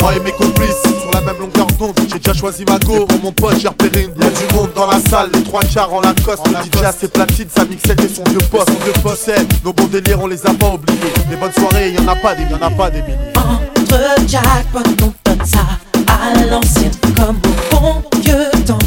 Moi 0.01 0.15
et 0.15 0.19
mes 0.19 0.31
complices, 0.31 0.81
sur 1.01 1.11
la 1.13 1.21
même 1.21 1.39
longueur 1.39 1.67
d'onde, 1.79 1.95
j'ai 2.09 2.19
déjà 2.19 2.33
choisi 2.33 2.63
ma 2.67 2.77
go. 2.79 3.05
Pour 3.05 3.23
mon 3.23 3.31
pote, 3.31 3.55
j'ai 3.59 3.67
repéré 3.67 4.03
une 4.03 4.15
Y'a 4.23 4.29
du 4.29 4.55
monde 4.55 4.69
dans 4.75 4.87
la 4.87 4.99
salle, 4.99 5.29
les 5.33 5.43
trois 5.45 5.63
quarts 5.63 5.93
en 5.93 6.01
Lacoste. 6.01 6.47
Le 6.47 6.79
DJ 6.79 6.83
a 6.83 6.91
ses 6.91 7.07
platines, 7.07 7.47
sa 7.55 7.65
mixette 7.65 8.03
et 8.03 8.09
son 8.09 8.23
vieux 8.25 8.39
poste. 8.51 8.67
Son 8.67 8.83
vieux 8.83 8.93
poste, 9.01 9.31
nos 9.63 9.71
bons 9.71 9.87
délires, 9.87 10.19
on 10.21 10.27
les 10.27 10.45
a 10.45 10.53
pas 10.53 10.69
oubliés. 10.69 11.13
Les 11.29 11.37
bonnes 11.37 11.53
soirées, 11.53 11.91
y'en 11.91 12.07
a 12.07 12.15
pas 12.15 12.35
des, 12.35 12.43
y'en 12.43 12.61
a 12.61 12.69
pas 12.69 12.89
des 12.89 13.01
milliers. 13.01 13.33
Entre 13.37 14.27
jackpot, 14.27 14.79
on 15.01 15.29
donne 15.29 15.45
ça 15.45 15.65
à 16.07 16.45
l'ancienne 16.45 16.91
comme 17.15 17.37
au 17.37 17.75
bon 17.75 18.03
vieux 18.21 18.49
temps. 18.65 18.79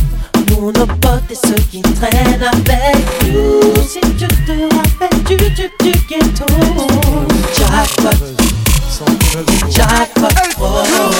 Pour 0.48 0.72
nos 0.72 0.86
potes 0.86 1.30
et 1.30 1.34
ceux 1.34 1.62
qui 1.70 1.82
traînent 1.82 2.42
avec 2.42 3.32
nous. 3.32 3.82
Si 3.86 4.00
tu 4.00 4.26
te 4.26 4.74
rappelles 4.74 5.22
du 5.24 5.36
tube 5.54 5.70
du 5.80 5.92
ghetto. 6.08 6.46
Jackpot. 7.56 8.16
Jackpot. 9.70 10.28
Oh. 10.60 11.18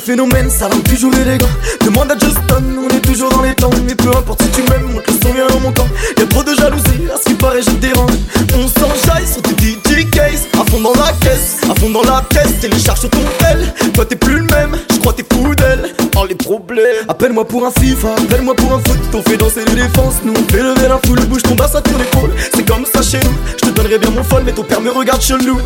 Phénomène, 0.00 0.50
ça 0.50 0.66
rend 0.66 0.80
toujours 0.80 1.12
les 1.12 1.38
gars. 1.38 1.46
Demande 1.84 2.10
à 2.10 2.14
Justin, 2.14 2.62
on 2.78 2.88
est 2.88 3.00
toujours 3.00 3.30
dans 3.30 3.42
les 3.42 3.54
temps. 3.54 3.70
Mais 3.86 3.94
peu 3.94 4.08
importe 4.08 4.42
si 4.42 4.48
tu 4.50 4.62
m'aimes, 4.70 5.00
le 5.06 5.12
son 5.22 5.32
vient 5.32 5.46
en 5.46 5.60
montant. 5.60 5.86
Y'a 6.18 6.26
trop 6.26 6.42
de 6.42 6.54
jalousie, 6.54 7.08
à 7.14 7.18
ce 7.18 7.24
qui 7.24 7.34
paraît 7.34 7.62
je 7.62 7.70
dérange. 7.72 8.10
On 8.56 8.66
s'enjaille 8.66 9.26
sur 9.26 9.42
tes 9.42 9.54
DJ 9.54 10.10
case 10.10 10.48
À 10.54 10.64
fond 10.70 10.80
dans 10.80 10.94
la 10.94 11.12
caisse, 11.20 11.58
à 11.70 11.74
fond 11.78 11.90
dans 11.90 12.02
la 12.02 12.24
caisse 12.30 12.58
Télécharge 12.60 13.00
sur 13.00 13.10
ton 13.10 13.20
tel, 13.38 13.72
toi 13.94 14.04
t'es 14.04 14.16
plus 14.16 14.38
le 14.38 14.46
même 14.46 14.76
Je 14.92 14.98
crois 14.98 15.12
t'es 15.12 15.24
fou 15.32 15.54
d'elle, 15.54 15.94
oh 16.16 16.26
les 16.28 16.34
problèmes. 16.34 17.04
Appelle-moi 17.08 17.46
pour 17.46 17.66
un 17.66 17.70
FIFA, 17.70 18.08
appelle-moi 18.16 18.54
pour 18.56 18.72
un 18.72 18.78
foot. 18.78 18.98
On 19.14 19.22
fait 19.22 19.36
danser 19.36 19.64
les 19.66 19.74
défenses, 19.74 20.16
nous 20.24 20.32
on 20.32 20.52
fait 20.52 20.62
lever 20.62 20.88
la 20.88 20.98
foule 21.06 21.20
Bouge 21.26 21.42
ton 21.42 21.54
bassin 21.54 21.82
sur 21.86 21.98
l'épaule, 21.98 22.32
c'est 22.54 22.66
comme 22.66 22.84
ça 22.86 23.02
chez 23.02 23.20
nous. 23.24 23.34
Je 23.62 23.68
te 23.68 23.74
donnerai 23.74 23.98
bien 23.98 24.10
mon 24.10 24.24
phone, 24.24 24.42
mais 24.44 24.52
ton 24.52 24.64
père 24.64 24.80
me 24.80 24.90
regarde 24.90 25.22
chelou 25.22 25.58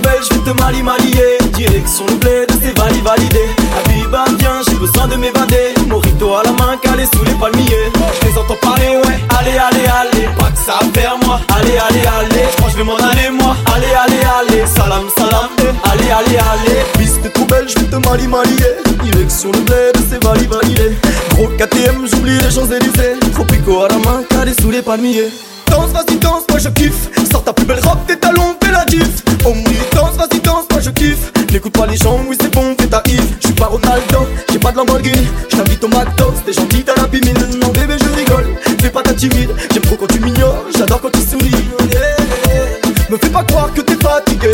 Miss 0.00 0.08
t'es 0.08 0.08
trop 0.08 0.08
belle, 0.08 0.22
je 0.22 0.34
vais 0.34 0.52
te 0.52 0.62
mali 0.62 0.82
marier 0.82 1.38
Direction 1.54 2.06
le 2.06 2.14
bled, 2.16 2.50
c'est 2.62 2.78
validé 2.78 3.02
validé. 3.02 3.40
Habiba 3.76 4.24
viens, 4.38 4.62
j'ai 4.68 4.76
besoin 4.76 5.08
de 5.08 5.16
m'évader. 5.16 5.74
Morito 5.88 6.34
à 6.34 6.42
la 6.44 6.52
main, 6.52 6.76
calé 6.82 7.04
sous 7.14 7.24
les 7.24 7.34
palmiers. 7.34 7.90
Je 8.20 8.28
les 8.28 8.38
entends 8.38 8.56
parler, 8.60 8.88
ouais. 8.88 9.18
Allez, 9.38 9.58
allez, 9.58 9.86
allez, 9.86 10.28
pas 10.38 10.50
que 10.50 10.58
ça 10.58 10.78
vers 10.94 11.18
moi. 11.24 11.40
Allez, 11.56 11.76
allez, 11.76 12.06
allez, 12.06 12.46
je 12.50 12.56
crois 12.56 12.66
que 12.66 12.72
je 12.72 12.76
vais 12.78 12.84
m'en 12.84 12.96
aller 12.96 13.30
moi. 13.30 13.56
Allez, 13.74 13.86
allez, 13.86 14.24
allez, 14.38 14.66
salam, 14.66 15.06
salam 15.16 15.50
eh. 15.58 15.90
Allez, 15.90 16.10
allez, 16.10 16.38
allez. 16.38 16.80
Miss 16.98 17.20
t'es 17.22 17.30
trop 17.30 17.44
belle, 17.44 17.68
je 17.68 17.78
vais 17.78 17.86
te 17.86 17.96
mali 18.08 18.26
marier 18.26 18.56
Direction 19.02 19.52
le 19.52 19.60
bled, 19.60 19.96
c'est 20.08 20.22
validé 20.22 20.48
validé. 20.48 20.96
Gros 21.34 21.48
KTM, 21.58 22.06
j'oublie 22.10 22.38
les 22.38 22.50
Champs-Élysées. 22.50 23.18
Tropico 23.32 23.82
à 23.82 23.88
la 23.88 23.98
main, 23.98 24.22
calé 24.28 24.52
sous 24.60 24.70
les 24.70 24.82
palmiers 24.82 25.30
Danse, 25.70 25.90
vas-y, 25.92 26.16
danse, 26.18 26.42
moi 26.48 26.58
je 26.58 26.68
kiffe. 26.68 27.08
Sors 27.30 27.44
ta 27.44 27.52
plus 27.52 27.64
belle 27.64 27.80
robe, 27.84 27.98
tes 28.06 28.16
talons, 28.16 28.56
fais 28.62 28.72
la 28.72 28.84
gif 28.86 29.22
Oh 29.44 29.52
oui, 29.54 29.76
danse, 29.94 30.16
vas-y, 30.16 30.40
danse, 30.40 30.64
moi 30.70 30.80
je 30.80 30.90
kiffe. 30.90 31.32
N'écoute 31.52 31.72
pas 31.72 31.86
les 31.86 31.96
gens, 31.96 32.20
oui 32.28 32.36
c'est 32.40 32.52
bon, 32.52 32.74
fais 32.78 32.86
ta 32.86 33.02
if 33.06 33.22
J'suis 33.40 33.54
pas 33.54 33.66
Ronaldo, 33.66 34.26
j'ai 34.52 34.58
pas 34.58 34.72
de 34.72 34.76
Lamborghini. 34.76 35.26
J't'invite 35.48 35.82
au 35.84 35.88
McDo, 35.88 36.32
t'es 36.44 36.52
gentil, 36.52 36.84
t'as 36.84 36.94
la 36.96 37.06
bimine 37.06 37.34
Non 37.60 37.68
bébé, 37.68 37.94
je 37.98 38.18
rigole, 38.18 38.46
fais 38.80 38.90
pas 38.90 39.02
ta 39.02 39.14
timide. 39.14 39.50
J'aime 39.72 39.82
trop 39.82 39.96
quand 39.96 40.06
tu 40.06 40.20
m'ignores, 40.20 40.64
j'adore 40.76 41.00
quand 41.00 41.12
tu 41.12 41.20
souris. 41.20 41.50
Yeah. 41.90 42.90
Me 43.10 43.16
fais 43.16 43.30
pas 43.30 43.42
croire 43.44 43.72
que 43.74 43.80
t'es 43.80 43.96
fatigué. 43.96 44.52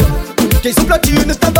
Sont 0.72 0.84
platine, 0.84 1.32
t'as 1.38 1.50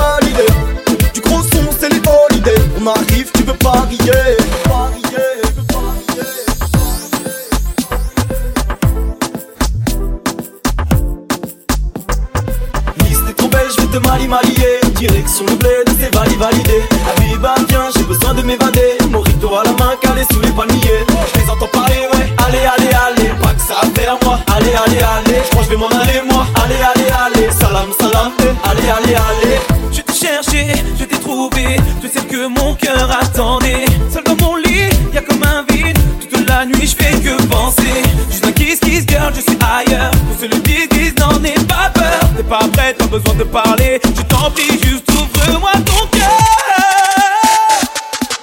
belle, 14.28 14.46
je 14.56 14.72
vais 14.72 14.76
te 14.76 14.88
mali 14.88 14.88
marier 14.88 14.92
Direction 14.96 15.44
le 15.46 15.56
bled, 15.56 15.88
c'est 15.98 16.14
validé 16.14 16.36
validé 16.36 16.82
Habiba 17.16 17.54
viens, 17.68 17.88
j'ai 17.96 18.04
besoin 18.04 18.34
de 18.34 18.42
m'évader 18.42 18.98
Morito 19.10 19.54
à 19.56 19.64
la 19.64 19.72
main, 19.72 19.94
calé 20.00 20.22
sous 20.30 20.40
les 20.40 20.50
palmiers 20.50 21.04
Je 21.34 21.40
les 21.40 21.50
entends 21.50 21.68
parler, 21.68 22.08
ouais 22.14 22.32
Allez, 22.46 22.58
allez, 22.58 22.94
allez, 23.06 23.30
pas 23.42 23.54
que 23.54 23.60
ça 23.60 23.80
vers 23.94 24.18
moi 24.24 24.38
Allez, 24.56 24.74
allez, 24.74 25.00
allez, 25.00 25.42
je 25.52 25.64
je 25.64 25.70
vais 25.70 25.76
m'en 25.76 25.88
aller 25.88 26.22
moi 26.30 26.46
Allez, 26.62 26.76
allez, 26.76 27.10
allez, 27.10 27.50
salam, 27.52 27.90
salam. 27.98 28.32
Allez, 28.64 28.88
allez, 28.88 29.14
allez 29.14 29.58
Je 29.92 30.00
t'ai 30.00 30.12
cherché, 30.12 30.66
je 30.98 31.04
t'ai 31.04 31.18
trouvé, 31.18 31.76
tu 32.00 32.08
sais 32.08 32.24
que 32.24 32.46
mon 32.46 32.74
cœur 32.74 33.08
attendait. 33.20 33.84
Seul 34.12 34.24
dans 34.24 34.36
mon 34.44 34.56
lit, 34.56 34.90
y 35.12 35.18
a 35.18 35.22
comme 35.22 35.42
un 35.42 35.64
vide. 35.72 35.98
Toute 36.30 36.48
la 36.48 36.64
nuit, 36.64 36.86
je 36.86 36.96
fais 36.96 37.12
que 37.20 37.40
penser. 37.46 38.02
Juste 38.30 38.46
un 38.46 38.52
kiss, 38.52 38.80
kiss 38.80 39.04
girl, 39.06 39.32
je 39.34 39.40
suis 39.40 39.58
ailleurs. 39.60 40.10
Le 40.42 40.58
dise, 40.60 40.88
dise, 40.90 41.14
n'en 41.18 41.42
aie 41.44 41.54
pas 41.66 41.90
peur. 41.94 42.15
T'es 42.36 42.42
pas 42.42 42.58
prête, 42.70 42.98
pas 42.98 43.06
besoin 43.06 43.34
de 43.34 43.44
parler. 43.44 43.98
Je 44.04 44.22
t'en 44.22 44.50
prie, 44.50 44.68
juste 44.82 45.08
ouvre-moi 45.10 45.72
ton 45.86 46.06
cœur. 46.08 46.38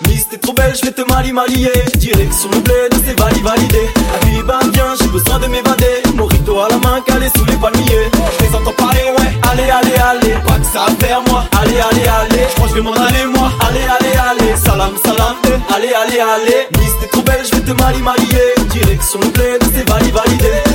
Miss 0.08 0.28
t'es 0.28 0.38
trop 0.38 0.54
belle, 0.54 0.74
je 0.76 0.86
vais 0.86 0.92
te 0.92 1.02
mali 1.08 1.32
marier 1.32 1.72
Direction 1.98 2.50
le 2.52 2.60
bled, 2.62 2.94
c'est 3.06 3.20
validé. 3.20 3.44
Validé 3.44 3.90
Habiba 4.16 4.60
viens, 4.74 4.96
j'ai 5.00 5.08
besoin 5.10 5.38
de 5.38 5.46
m'évader. 5.46 6.02
Morito 6.16 6.60
à 6.60 6.70
la 6.70 6.78
main, 6.78 7.02
calé 7.06 7.28
sous 7.38 7.46
les 7.46 7.56
palmiers 7.56 8.10
Je 8.40 8.46
les 8.46 8.56
entends 8.56 8.72
parler, 8.72 9.04
ouais 9.20 9.32
Allez, 9.52 9.70
allez, 9.70 9.96
allez, 9.96 10.34
pas 10.48 10.58
que 10.58 10.66
ça 10.66 10.88
vers 11.00 11.22
moi. 11.28 11.44
Allez, 11.62 11.80
allez, 11.80 12.08
allez, 12.08 12.48
je 12.50 12.56
crois 12.56 12.66
que 12.66 12.70
je 12.72 12.76
vais 12.76 12.82
m'en 12.82 12.94
aller 12.94 13.26
moi. 13.26 13.52
Allez, 13.60 13.86
allez, 13.86 14.18
allez, 14.18 14.56
salam, 14.58 14.94
salam 15.06 15.36
eh. 15.46 15.74
Allez, 15.74 15.94
allez, 15.94 16.20
allez. 16.20 16.68
Miss 16.80 16.94
t'es 17.00 17.08
trop 17.08 17.22
belle, 17.22 17.46
je 17.46 17.56
vais 17.56 17.62
te 17.62 17.80
mali 17.80 18.02
marier 18.02 18.56
Direction 18.72 19.20
le 19.20 19.28
bled, 19.28 19.64
c'est 19.76 19.88
validé 19.88 20.12
validé 20.14 20.73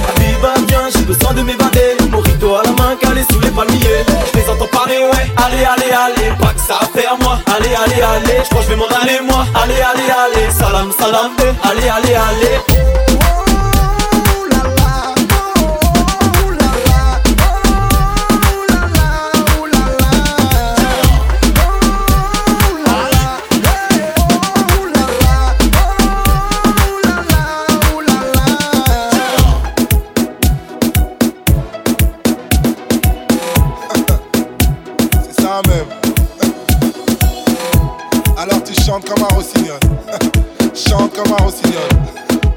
À 2.49 2.63
la 2.65 2.71
main, 2.73 2.97
calé 2.97 3.23
sous 3.31 3.41
les 3.41 3.51
palmiers. 3.51 4.05
Je 4.33 4.39
les 4.39 4.49
entends 4.49 4.67
parler, 4.69 4.99
ouais. 4.99 5.33
Allez, 5.37 5.65
allez, 5.65 5.93
allez, 5.93 6.37
pas 6.39 6.55
que 6.55 6.61
ça 6.61 6.81
vers 6.95 7.19
moi. 7.21 7.39
Allez, 7.47 7.75
allez, 7.75 8.01
allez, 8.01 8.43
je 8.43 8.49
crois 8.49 8.61
que 8.61 8.65
je 8.65 8.71
vais 8.71 8.77
m'en 8.77 8.87
aller 8.87 9.21
moi. 9.23 9.45
Allez, 9.55 9.75
allez, 9.75 10.11
allez, 10.11 10.51
salam, 10.51 10.91
salam. 10.99 11.33
Allez, 11.63 11.89
allez, 11.89 12.15
allez 12.15 13.48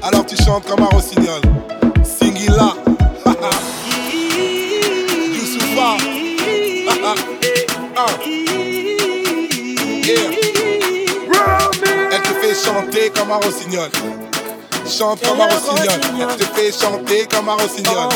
Alors 0.02 0.24
tu 0.24 0.36
chantes 0.36 0.64
comme 0.66 0.82
un 0.82 0.88
rossignol. 0.88 1.40
Singila. 2.04 2.74
Youssoufa. 5.34 5.96
Ah. 7.94 8.06
Yeah. 10.02 10.30
Elle 12.10 12.22
te 12.22 12.28
fait 12.40 12.54
chanter 12.54 13.10
comme 13.10 13.30
un 13.32 13.36
rossignol. 13.36 13.90
Chante 14.88 15.20
comme 15.22 15.40
un 15.40 15.46
rossignol. 15.46 16.00
Elle 16.20 16.36
te 16.36 16.44
fait 16.44 16.72
chanter 16.72 17.26
comme 17.30 17.48
un 17.48 17.54
rossignol. 17.54 18.08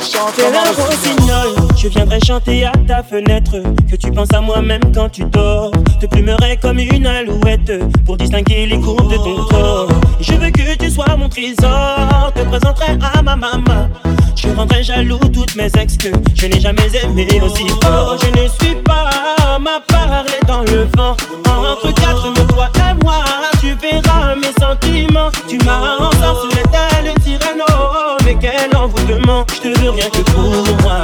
Chante 0.00 0.32
Fais 0.34 0.42
comme 0.44 0.54
un 0.54 0.60
rossignol. 0.60 1.46
rossignol, 1.48 1.68
je 1.76 1.88
viendrai 1.88 2.18
chanter 2.26 2.64
à 2.64 2.72
ta 2.86 3.02
fenêtre 3.02 3.56
Que 3.90 3.96
tu 3.96 4.10
penses 4.10 4.32
à 4.32 4.40
moi 4.40 4.60
même 4.62 4.80
quand 4.94 5.08
tu 5.08 5.24
dors 5.24 5.70
Te 6.00 6.06
plumerai 6.06 6.56
comme 6.56 6.78
une 6.78 7.06
alouette 7.06 7.72
Pour 8.06 8.16
distinguer 8.16 8.66
les 8.66 8.80
courbes 8.80 9.10
de 9.10 9.16
ton 9.16 9.44
corps 9.44 9.88
Je 10.20 10.32
veux 10.34 10.50
que 10.50 10.76
tu 10.76 10.90
sois 10.90 11.16
mon 11.16 11.28
trésor 11.28 12.32
Te 12.34 12.42
présenterai 12.42 12.98
à 13.14 13.22
ma 13.22 13.36
maman 13.36 13.88
Je 14.36 14.48
rendrai 14.48 14.82
jaloux 14.82 15.18
toutes 15.32 15.54
mes 15.56 15.70
ex 15.78 15.96
que 15.96 16.08
je 16.34 16.46
n'ai 16.46 16.60
jamais 16.60 16.88
aimé 17.02 17.26
aussi 17.42 17.68
fort. 17.82 18.16
Je 18.22 18.42
ne 18.42 18.48
suis 18.48 18.74
pas 18.76 19.58
ma 19.60 19.80
part 19.80 20.24
dans 20.46 20.62
le 20.62 20.88
vent. 20.96 21.16
Entre 21.46 21.92
quatre, 21.92 22.30
me 22.30 22.46
toi 22.46 22.68
et 22.76 23.04
moi, 23.04 23.22
tu 23.60 23.74
verras 23.74 24.34
mes 24.36 24.52
sentiments. 24.58 25.30
Tu 25.46 25.58
m'as 25.58 25.96
ensorcelé 25.98 26.62
tel 26.72 27.12
tyranno, 27.30 28.18
mais 28.24 28.36
quel 28.40 28.76
envoûtement. 28.76 29.44
Je 29.54 29.60
te 29.60 29.78
veux 29.78 29.90
rien 29.90 30.08
que 30.10 30.22
pour 30.30 30.82
moi. 30.82 31.02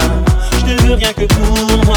Je 0.52 0.74
te 0.74 0.82
veux 0.82 0.94
rien 0.94 1.12
que 1.12 1.26
pour 1.26 1.86
moi. 1.86 1.96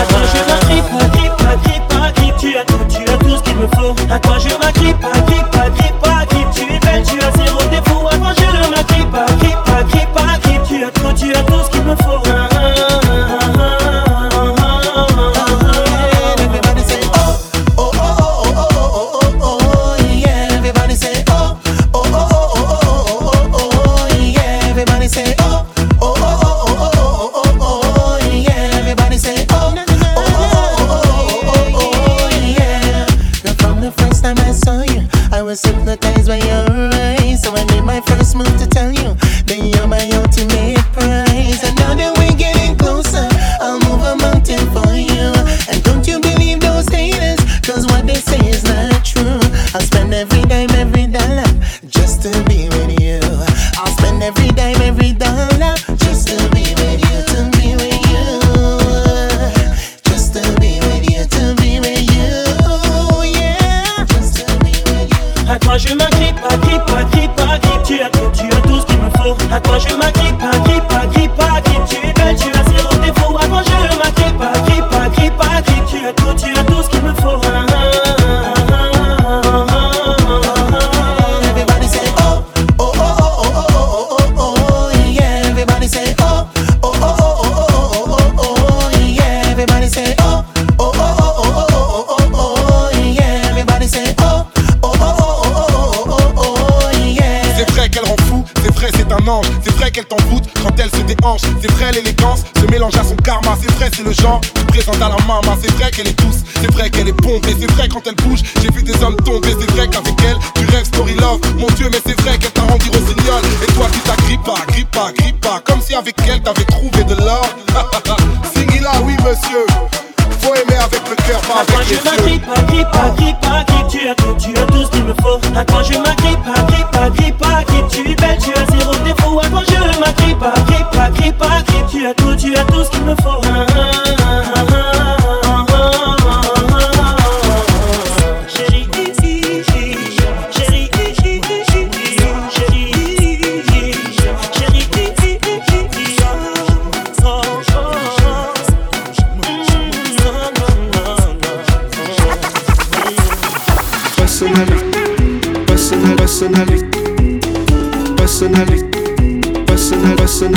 Attends, 0.00 0.26
je 0.32 0.40
m'agrippe, 0.48 0.92
agrippe, 1.00 1.40
agrippe, 1.52 1.92
agrippe. 2.02 2.36
Tu 2.38 2.56
as 2.56 2.64
tout, 2.64 2.78
tu 2.88 3.02
as 3.10 3.16
tout 3.16 3.36
ce 3.36 3.42
qu'il 3.42 3.56
me 3.56 3.66
faut. 3.76 3.94
À 4.10 4.18
toi 4.18 4.36
je 4.38 4.48
m'agrippe, 4.56 5.04
agrippe, 5.04 5.54
agrippe, 5.54 6.06
agrippe. 6.20 6.50
Tu 6.54 6.62
es 6.62 6.78
belle, 6.78 7.02
tu 7.02 7.20
as 7.20 7.32
zéro 7.36 7.62
défaut. 7.70 8.06
À 8.08 8.16
toi 8.16 8.32
je 8.36 8.70
m'agrippe, 8.70 9.14
agrippe, 9.14 9.68
agrippe, 9.78 10.16
agrippe. 10.16 10.62
Tu 10.68 10.84
as 10.84 10.90
tout, 10.90 11.12
tu 11.14 11.34
as 11.34 11.42
tout 11.42 11.69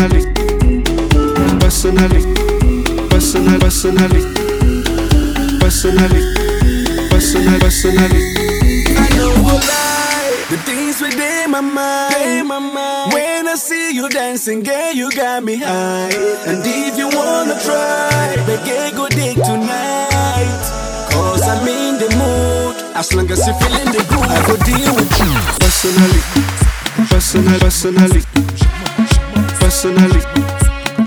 personally, 0.09 0.25
personally, 1.59 2.23
personal, 3.09 3.59
personally, 3.59 4.21
personally, 5.59 6.21
personal, 7.09 7.59
personally. 7.59 8.23
I 8.97 9.07
don't 9.15 9.43
the 10.49 10.57
things 10.65 11.01
within 11.01 11.51
my 11.51 11.61
mind. 11.61 12.47
my 12.47 12.59
mind. 12.59 13.13
When 13.13 13.47
I 13.47 13.55
see 13.55 13.95
you 13.95 14.09
dancing, 14.09 14.63
girl, 14.63 14.93
you 14.93 15.09
got 15.11 15.43
me 15.43 15.57
high. 15.57 16.11
And 16.47 16.61
if 16.65 16.97
you 16.97 17.07
wanna 17.07 17.57
try, 17.63 18.35
baby, 18.45 18.95
go 18.95 19.07
dig 19.07 19.35
tonight. 19.35 20.63
Cause 21.11 21.43
I'm 21.43 21.67
in 21.67 21.97
the 21.99 22.09
mood. 22.19 22.75
As 22.95 23.13
long 23.13 23.31
as 23.31 23.47
you're 23.47 23.55
feeling 23.55 23.91
the 23.93 24.03
groove, 24.09 24.27
I 24.27 24.39
go 24.47 24.55
deal 24.67 24.93
with 24.95 25.13
you. 25.19 25.33
Personally, 25.59 26.21
personal, 27.09 27.59
personally, 27.59 28.21
personally, 29.83 30.21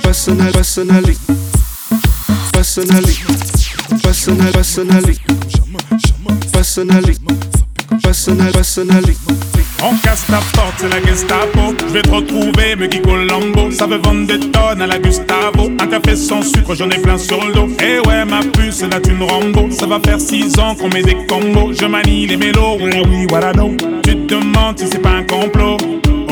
personal, 0.03 0.53
personally, 0.53 1.17
personally, 2.53 3.15
personal, 4.03 4.53
personally, 4.53 5.17
personally, 6.53 7.17
personal, 8.03 8.53
personally. 8.53 9.17
On 9.83 9.97
casse 10.03 10.27
ta 10.27 10.41
porte, 10.53 10.75
c'est 10.77 10.89
la 10.91 11.03
Gestapo. 11.03 11.75
Je 11.89 11.93
vais 11.93 12.03
te 12.03 12.11
retrouver, 12.11 12.77
me 12.77 13.27
Lambo. 13.27 13.71
Ça 13.71 13.87
veut 13.87 13.97
vendre 13.97 14.27
des 14.27 14.41
tonnes 14.51 14.83
à 14.83 14.87
la 14.87 14.99
Gustavo. 14.99 15.71
Un 15.81 15.87
café 15.87 16.15
sans 16.15 16.43
sucre, 16.43 16.75
j'en 16.75 16.91
ai 16.91 16.99
plein 16.99 17.17
sur 17.17 17.43
le 17.43 17.55
dos. 17.55 17.69
Eh 17.81 18.07
ouais, 18.07 18.27
ma 18.27 18.41
puce, 18.41 18.83
là 18.83 19.01
tu 19.01 19.13
une 19.13 19.23
Rambo. 19.23 19.71
Ça 19.71 19.87
va 19.87 20.01
faire 20.01 20.21
6 20.21 20.59
ans 20.59 20.75
qu'on 20.75 20.89
met 20.89 21.03
des 21.03 21.17
combos. 21.27 21.73
Je 21.73 21.87
manie 21.87 22.27
les 22.27 22.37
mélos, 22.37 22.79
oui, 22.81 23.27
voilà, 23.31 23.55
non. 23.55 23.75
Tu 24.03 24.17
te 24.17 24.35
demandes 24.35 24.79
si 24.79 24.87
c'est 24.87 25.01
pas 25.01 25.13
un 25.13 25.23
complot. 25.23 25.79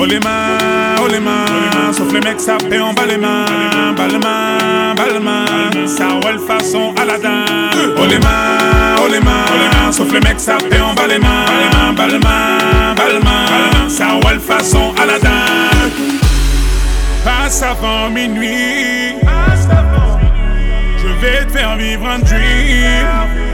Oh 0.05 0.07
les 0.07 0.21
mains, 0.21 0.97
oh 1.03 1.09
les 1.11 1.19
mains, 1.19 1.91
sauf 1.91 2.13
les 2.13 2.21
mecs 2.21 2.39
ça 2.39 2.59
fait 2.59 2.79
en 2.79 2.93
bas 2.93 3.07
les 3.09 3.17
mains, 3.17 3.47
bas 3.97 4.07
les 4.07 4.19
mains, 4.19 4.95
bas 4.95 5.07
les 5.11 5.19
mains, 5.19 5.87
ça 5.87 6.09
roule 6.23 6.39
façon 6.47 6.93
Aladdin. 7.01 7.47
Oh 7.97 8.05
les 8.07 8.19
mains, 8.19 8.97
oh 9.03 9.09
les 9.11 9.21
mains, 9.21 9.91
sauf 9.93 10.13
les 10.13 10.21
mecs 10.21 10.41
ça 10.41 10.59
fait 10.59 10.79
en 10.79 10.93
bas 10.93 11.07
les 11.09 11.19
mains, 11.19 11.95
bas 11.97 12.07
les 12.07 12.19
mains, 12.19 12.95
bas 12.95 13.09
les 13.15 13.19
mains, 13.19 13.89
ça 13.89 14.09
roule 14.23 14.41
façon 14.41 14.93
Aladdin. 15.03 15.47
Passe 17.25 17.63
avant 17.63 18.11
minuit, 18.11 19.15
je 20.99 21.09
vais 21.23 21.47
te 21.47 21.53
faire 21.53 21.77
vivre 21.77 22.07
un 22.07 22.19
dream. 22.19 23.54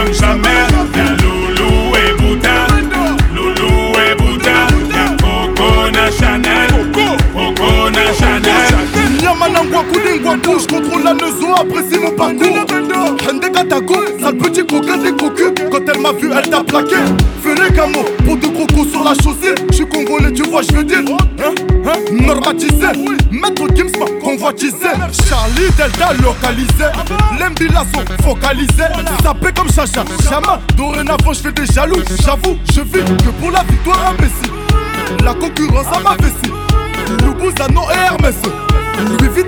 Je 10.31 10.67
contrôle 10.67 11.03
la 11.03 11.13
nezo, 11.13 11.53
apprécie 11.53 11.99
mon 11.99 12.11
parcours. 12.11 12.65
Hende 13.27 13.51
Katako, 13.51 13.95
sale 14.17 14.37
petit 14.37 14.65
coquin 14.65 14.97
des 14.97 15.11
cocus. 15.11 15.51
Quand 15.69 15.81
elle 15.93 16.01
m'a 16.01 16.13
vu, 16.13 16.31
elle 16.31 16.49
t'a 16.49 16.63
plaqué. 16.63 16.95
Fais 17.43 17.73
gamos, 17.73 18.05
pour 18.23 18.37
de 18.37 18.47
Drapeau 18.47 18.85
sur 18.85 19.03
la 19.03 19.13
chaussée, 19.15 19.55
je 19.69 19.75
suis 19.75 19.89
congolais, 19.89 20.31
tu 20.31 20.43
vois, 20.43 20.61
je 20.61 20.71
veux 20.71 20.83
dire. 20.85 20.99
Hein, 20.99 21.53
hein, 21.85 21.93
normatisé, 22.11 22.87
maître 23.29 23.67
Gims 23.75 23.91
m'a 23.99 24.05
convoitisé. 24.23 24.77
Charlie 25.27 25.69
Delta 25.75 26.13
localisé, 26.13 26.85
l'Embila 27.37 27.83
sont 27.93 28.23
focalisés. 28.23 28.91
Sapé 29.21 29.51
comme 29.53 29.69
Chacha, 29.69 30.05
Chama. 30.29 30.61
Dorénavant, 30.77 31.33
je 31.33 31.39
fais 31.39 31.51
des 31.51 31.65
jaloux. 31.65 32.01
J'avoue, 32.23 32.57
je 32.73 32.81
vis 32.81 33.03
que 33.03 33.31
pour 33.41 33.51
la 33.51 33.63
victoire 33.63 34.11
imbécile. 34.11 34.53
La 35.25 35.33
concurrence 35.33 35.87
à 35.87 35.99
ma 35.99 36.15
vessie. 36.15 36.53
Loubouzanon 37.25 37.83
et 37.91 38.05
Hermès. 38.05 38.35
Lui 39.19 39.29
vite 39.29 39.47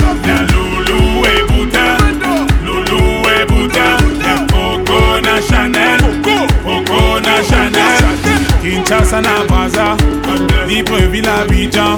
Kinshasa 8.91 9.21
na 9.21 9.45
Libreville 10.67 11.25
Abidjan, 11.29 11.95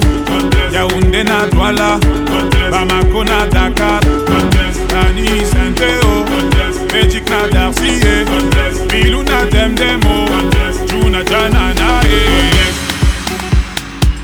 Yaoundé 0.72 1.24
na 1.24 1.46
Bamako 2.70 3.24
na 3.24 3.46
Dakar, 3.46 4.00
Tani 4.88 5.26
Saint-Théo, 5.44 6.24
na 7.52 7.72
Bilou 8.92 9.24
na 9.24 9.44
Juna 10.86 11.24
Jana 11.24 11.74
na 11.74 12.00
eh. 12.04 12.62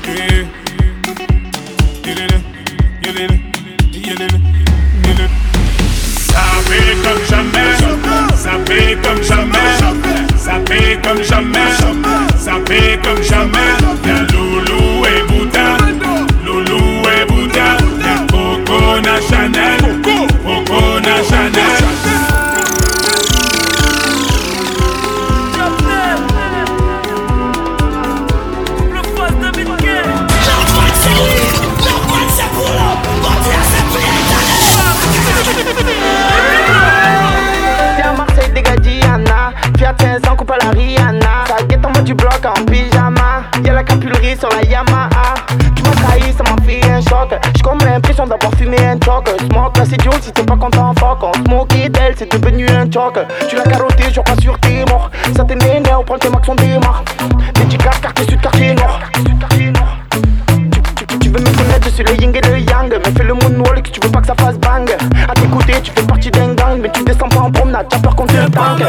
Eh. 0.07 0.45
Ça 6.15 6.43
comme 7.03 7.23
jamais, 7.29 7.75
ça 8.35 8.51
fait 8.65 8.97
comme 9.03 9.21
jamais, 9.23 9.77
ça 10.37 10.53
fait 10.65 10.99
comme 11.03 11.21
jamais, 11.21 12.30
sapé 12.41 12.99
comme 13.03 13.21
jamais. 13.21 14.30
Fumé 48.71 48.87
un 48.87 48.97
choc. 49.03 49.29
Smoke, 49.49 49.79
c'est 49.89 50.01
Joe, 50.01 50.13
si 50.21 50.31
t'es 50.31 50.43
pas 50.43 50.55
content, 50.55 50.93
fuck. 50.99 51.23
On 51.23 51.33
smoke 51.45 51.67
d'elle, 51.89 52.15
c'est 52.17 52.31
devenu 52.31 52.67
un 52.69 52.89
choc. 52.91 53.19
Tu 53.49 53.55
l'as 53.55 53.63
carotté, 53.63 54.03
je 54.11 54.19
crois 54.19 54.35
sur 54.41 54.59
tes 54.59 54.85
morts. 54.85 55.09
Ça 55.35 55.43
t'est 55.43 55.57
on 55.95 56.03
prend 56.03 56.17
tes 56.17 56.29
max, 56.29 56.47
on 56.47 56.55
démarre. 56.55 57.03
Dédicace, 57.55 57.99
quartier 57.99 58.25
sud, 58.25 58.41
quartier 58.41 58.73
nord. 58.73 58.99
Tu 61.19 61.29
veux 61.29 61.39
me 61.39 61.57
connaître, 61.57 61.85
je 61.85 61.89
suis 61.89 62.03
le 62.03 62.15
yin 62.21 62.33
et 62.33 62.41
le 62.47 62.59
yang 62.59 62.89
Mais 62.89 63.11
fais 63.11 63.23
le 63.23 63.33
moonwalk, 63.33 63.91
tu 63.91 63.99
veux 64.01 64.11
pas 64.11 64.21
que 64.21 64.27
ça 64.27 64.35
fasse 64.35 64.57
bang 64.57 64.89
À 65.29 65.33
t'écouter, 65.33 65.73
tu 65.81 65.91
fais 65.91 66.05
partie 66.05 66.31
d'un 66.31 66.53
gang 66.53 66.79
Mais 66.81 66.89
tu 66.91 67.03
descends 67.03 67.29
pas 67.29 67.39
en 67.39 67.51
promenade, 67.51 67.85
t'as 67.89 67.99
peur 67.99 68.15
qu'on 68.15 68.25
te 68.25 68.33
tank 68.33 68.81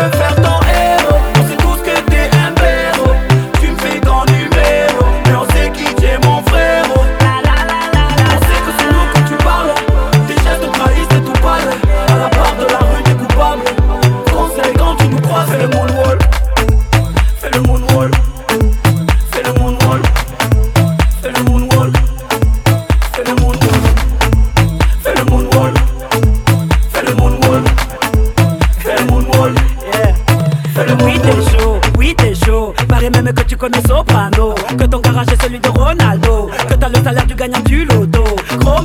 Que 33.35 33.43
tu 33.45 33.57
connais 33.57 33.80
Soprano 33.89 34.55
Que 34.78 34.85
ton 34.85 35.01
garage 35.01 35.28
est 35.33 35.43
celui 35.43 35.59
de 35.59 35.68
Ronaldo 35.68 36.51
Que 36.68 36.74
t'as 36.74 36.89
le 36.89 37.03
salaire 37.03 37.26
du 37.26 37.35
gagnant 37.35 37.61
du 37.61 37.85
loto. 37.85 38.24
Gros 38.59 38.83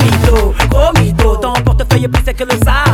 mytho, 0.93 1.35
Ton 1.37 1.53
portefeuille 1.63 2.05
est 2.05 2.07
plus 2.07 2.23
sec 2.23 2.37
que 2.37 2.43
le 2.43 2.57
Sahara 2.63 2.86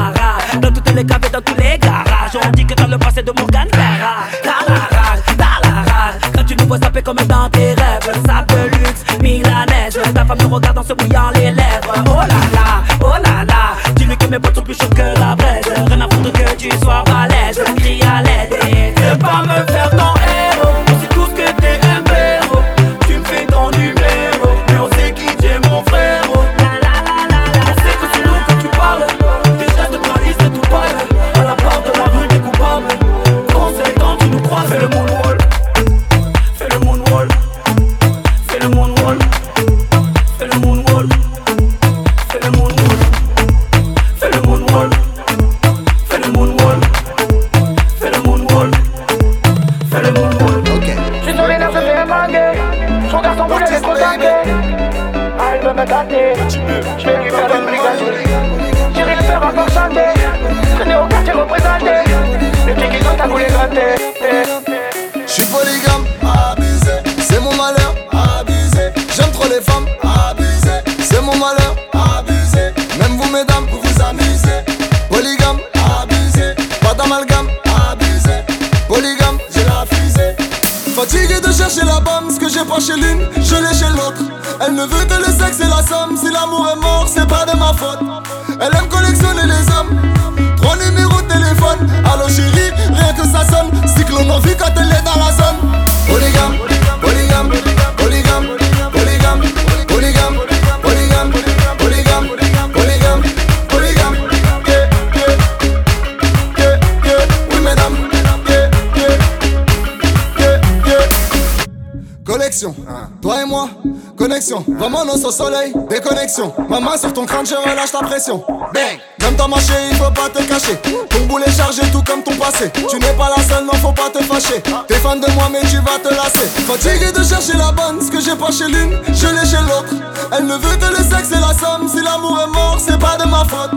30, 117.33 117.49
je 117.49 117.55
relâche 117.55 117.93
la 117.93 118.07
pression. 118.07 118.43
Bang! 118.73 118.99
Même 119.21 119.35
ta 119.35 119.47
marché, 119.47 119.73
il 119.89 119.97
faut 119.97 120.11
pas 120.11 120.29
te 120.29 120.43
cacher. 120.43 120.77
Ton 121.09 121.25
boulet 121.25 121.51
chargé, 121.51 121.81
tout 121.91 122.03
comme 122.03 122.21
ton 122.21 122.35
passé. 122.35 122.71
Tu 122.89 122.99
n'es 122.99 123.13
pas 123.13 123.31
la 123.35 123.43
seule, 123.43 123.65
non, 123.65 123.73
faut 123.73 123.91
pas 123.91 124.09
te 124.13 124.23
fâcher. 124.23 124.61
T'es 124.87 124.95
fan 124.95 125.19
de 125.19 125.29
moi, 125.31 125.49
mais 125.51 125.61
tu 125.61 125.77
vas 125.77 125.97
te 125.97 126.13
lasser. 126.13 126.47
Fatigué 126.67 127.11
de 127.11 127.23
chercher 127.23 127.57
la 127.57 127.71
bonne, 127.71 128.05
ce 128.05 128.11
que 128.11 128.21
j'ai 128.21 128.35
pas 128.35 128.51
chez 128.51 128.67
l'une, 128.67 128.99
je 129.07 129.27
l'ai 129.27 129.45
chez 129.49 129.63
l'autre. 129.63 129.95
Elle 130.31 130.45
ne 130.45 130.53
veut 130.53 130.77
que 130.77 130.85
le 130.85 130.97
sexe 130.97 131.31
et 131.31 131.39
la 131.39 131.53
somme. 131.57 131.89
Si 131.89 132.03
l'amour 132.03 132.39
est 132.43 132.51
mort, 132.53 132.77
c'est 132.79 132.99
pas 132.99 133.17
de 133.17 133.27
ma 133.27 133.43
faute. 133.45 133.71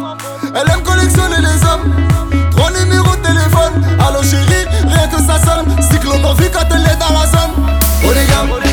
Elle 0.55 0.71
aime 0.71 0.83
collectionner 0.83 1.39
les 1.39 1.65
hommes. 1.65 1.95
Trois 2.51 2.71
numéros 2.73 3.17
de 3.17 3.23
téléphone. 3.23 3.73
Allô 4.07 4.23
chérie, 4.23 4.67
rien 4.87 5.09
que 5.09 5.17
ça 5.17 5.41
sonne. 5.41 5.67
Cyclone 5.81 6.25
en 6.25 6.35
vie 6.35 6.51
quand 6.53 6.67
elle 6.71 6.85
est 6.85 6.97
dans 6.97 7.13
la 7.13 7.27
zone. 7.27 7.53
Oh, 8.05 8.66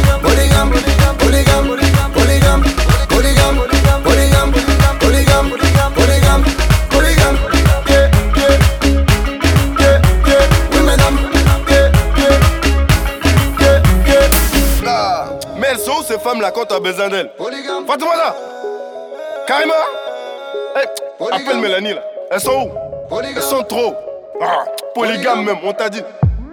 quand 16.64 16.76
t'as 16.76 16.80
besoin 16.80 17.09
d'elles 17.09 17.30
Fatouma 17.88 18.16
là. 18.16 18.36
Karima 19.47 19.74
Eh, 20.78 21.34
Appelle 21.34 21.59
Mélanie 21.59 21.93
là. 21.93 22.01
Elles 22.32 22.39
sont 22.39 22.70
où? 23.11 23.18
Elles 23.36 23.41
sont 23.41 23.64
trop. 23.64 23.93
Ah, 24.41 24.66
polygame 24.95 25.43
même, 25.43 25.57
on 25.64 25.74
t'a 25.74 25.89
dit. 25.89 26.01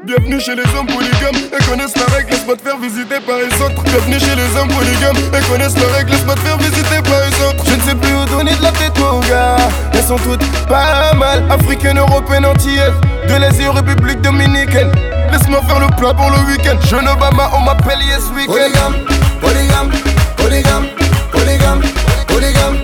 Bienvenue 0.04 0.40
chez 0.40 0.54
les 0.54 0.64
hommes 0.76 0.86
polygames. 0.86 1.50
Elles 1.52 1.66
connaissent 1.66 1.96
la 1.96 2.06
règle, 2.16 2.30
laisse-moi 2.30 2.56
te 2.56 2.62
faire 2.62 2.76
visiter 2.78 3.20
par 3.20 3.36
les 3.36 3.62
autres. 3.62 3.82
Bienvenue 3.84 4.18
chez 4.18 4.34
les 4.34 4.56
hommes 4.58 4.68
polygames. 4.68 5.16
Elles 5.34 5.44
connaissent 5.44 5.76
la 5.78 5.96
règle, 5.96 6.10
laisse-moi 6.10 6.34
te 6.34 6.40
faire 6.40 6.58
visiter 6.58 7.02
par 7.02 7.20
les 7.20 7.46
autres. 7.46 7.64
Je 7.66 7.74
ne 7.76 7.80
sais 7.80 7.94
plus 7.94 8.14
où 8.14 8.24
donner 8.36 8.54
de 8.54 8.62
la 8.62 8.72
tête 8.72 8.98
aux 8.98 9.20
gars. 9.28 9.56
Elles 9.92 10.02
sont 10.02 10.16
toutes 10.16 10.44
pas 10.66 11.12
mal. 11.14 11.44
Africaines, 11.50 11.98
européennes, 11.98 12.46
antillaises 12.46 12.94
De 13.28 13.34
l'Asie 13.34 13.68
aux 13.68 13.72
République 13.72 14.20
dominicaine 14.22 14.90
Laisse-moi 15.32 15.60
faire 15.68 15.80
le 15.80 15.86
plat 15.96 16.12
pour 16.14 16.30
le 16.30 16.38
week-end. 16.50 16.76
Jeune 16.88 17.08
Obama, 17.08 17.50
on 17.54 17.60
m'appelle 17.60 17.98
Yes 18.02 18.24
Weekend. 18.34 18.48
Polygame, 18.48 18.94
polygame, 19.40 19.90
polygame, 20.36 20.86
polygame, 21.32 21.80
polygame, 22.26 22.76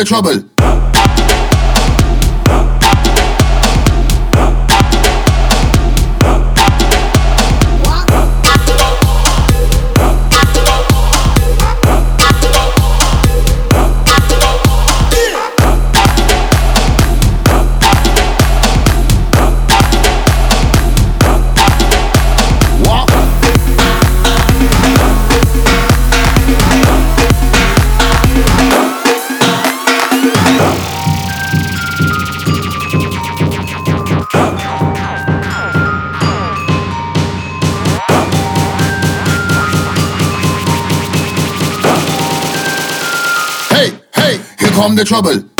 the 0.00 0.06
trouble. 0.06 0.49
Come 44.80 44.94
the 44.96 45.04
trouble. 45.04 45.59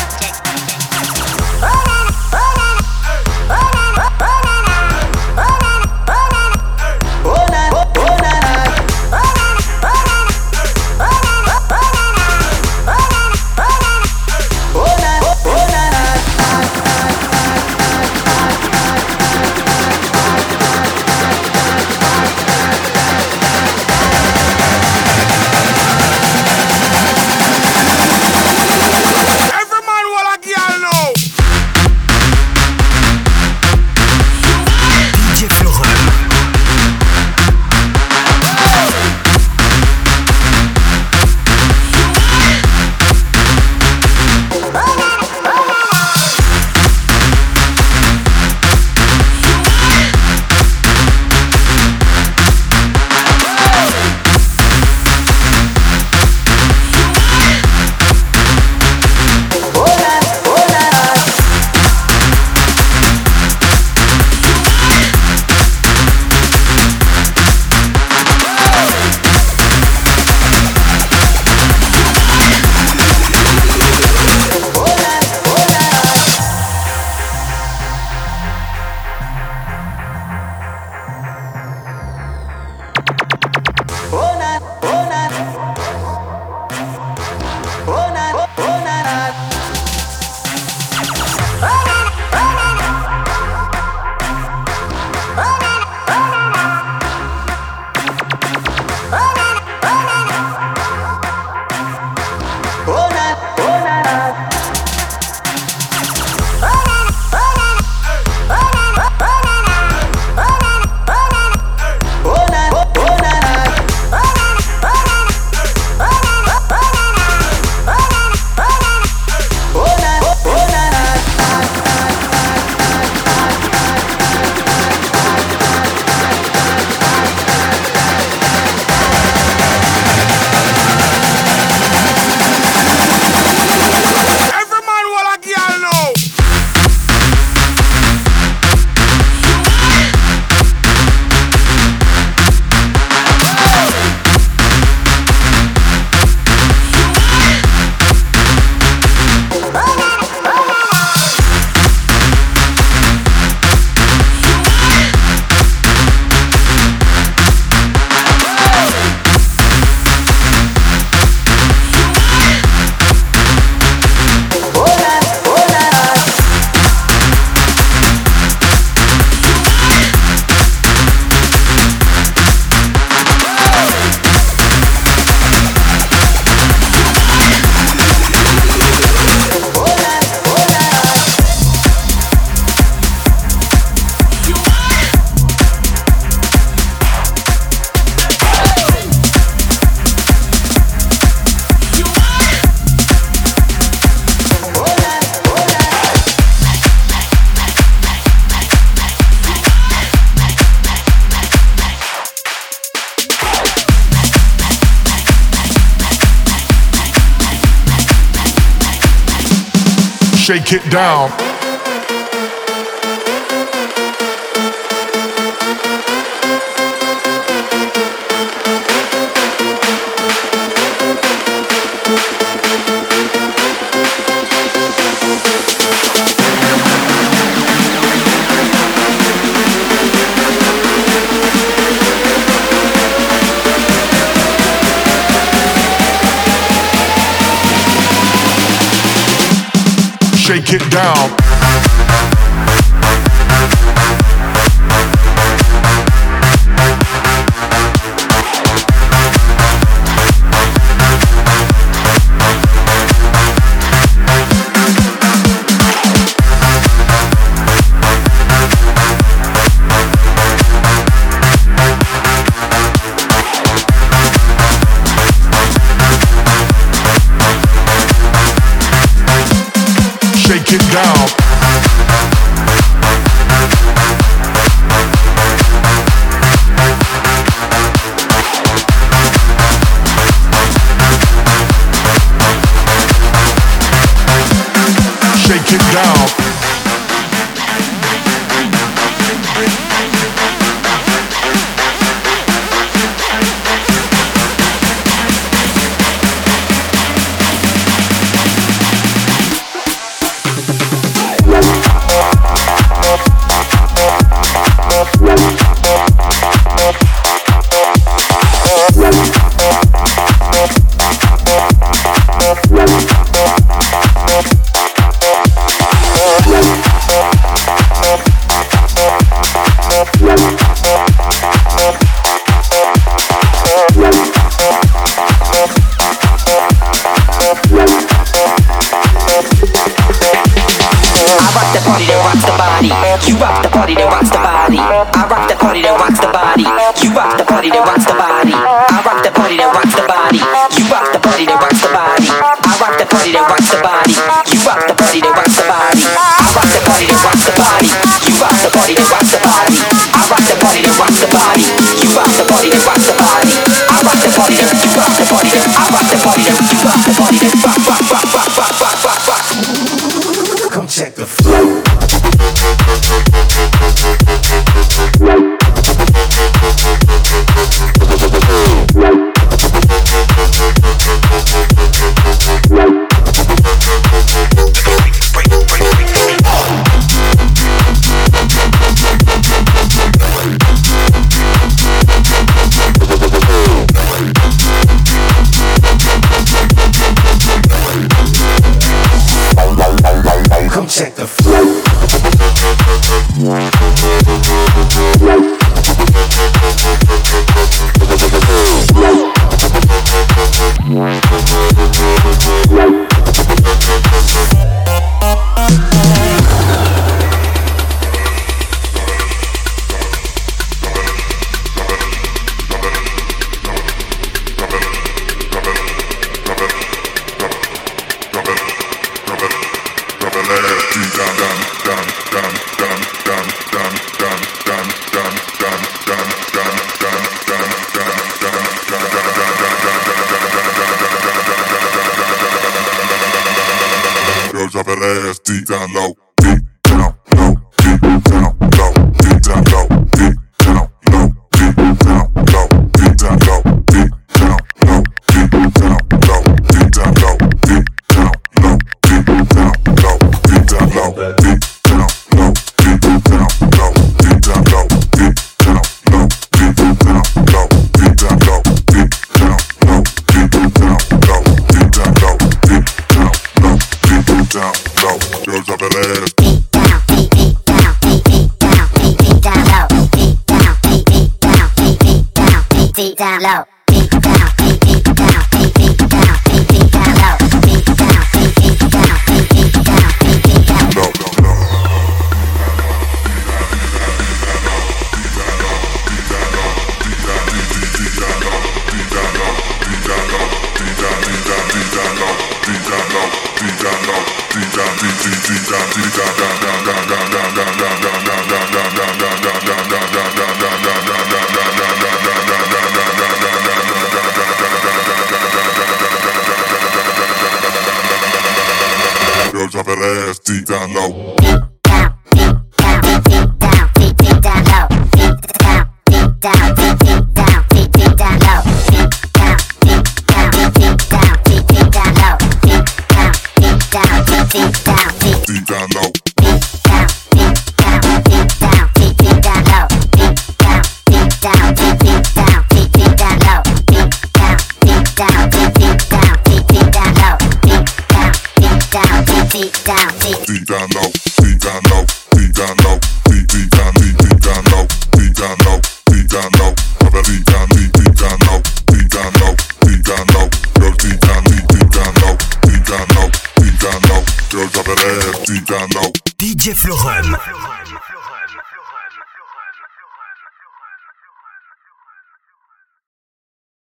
Get 210.71 210.89
down. 210.89 211.50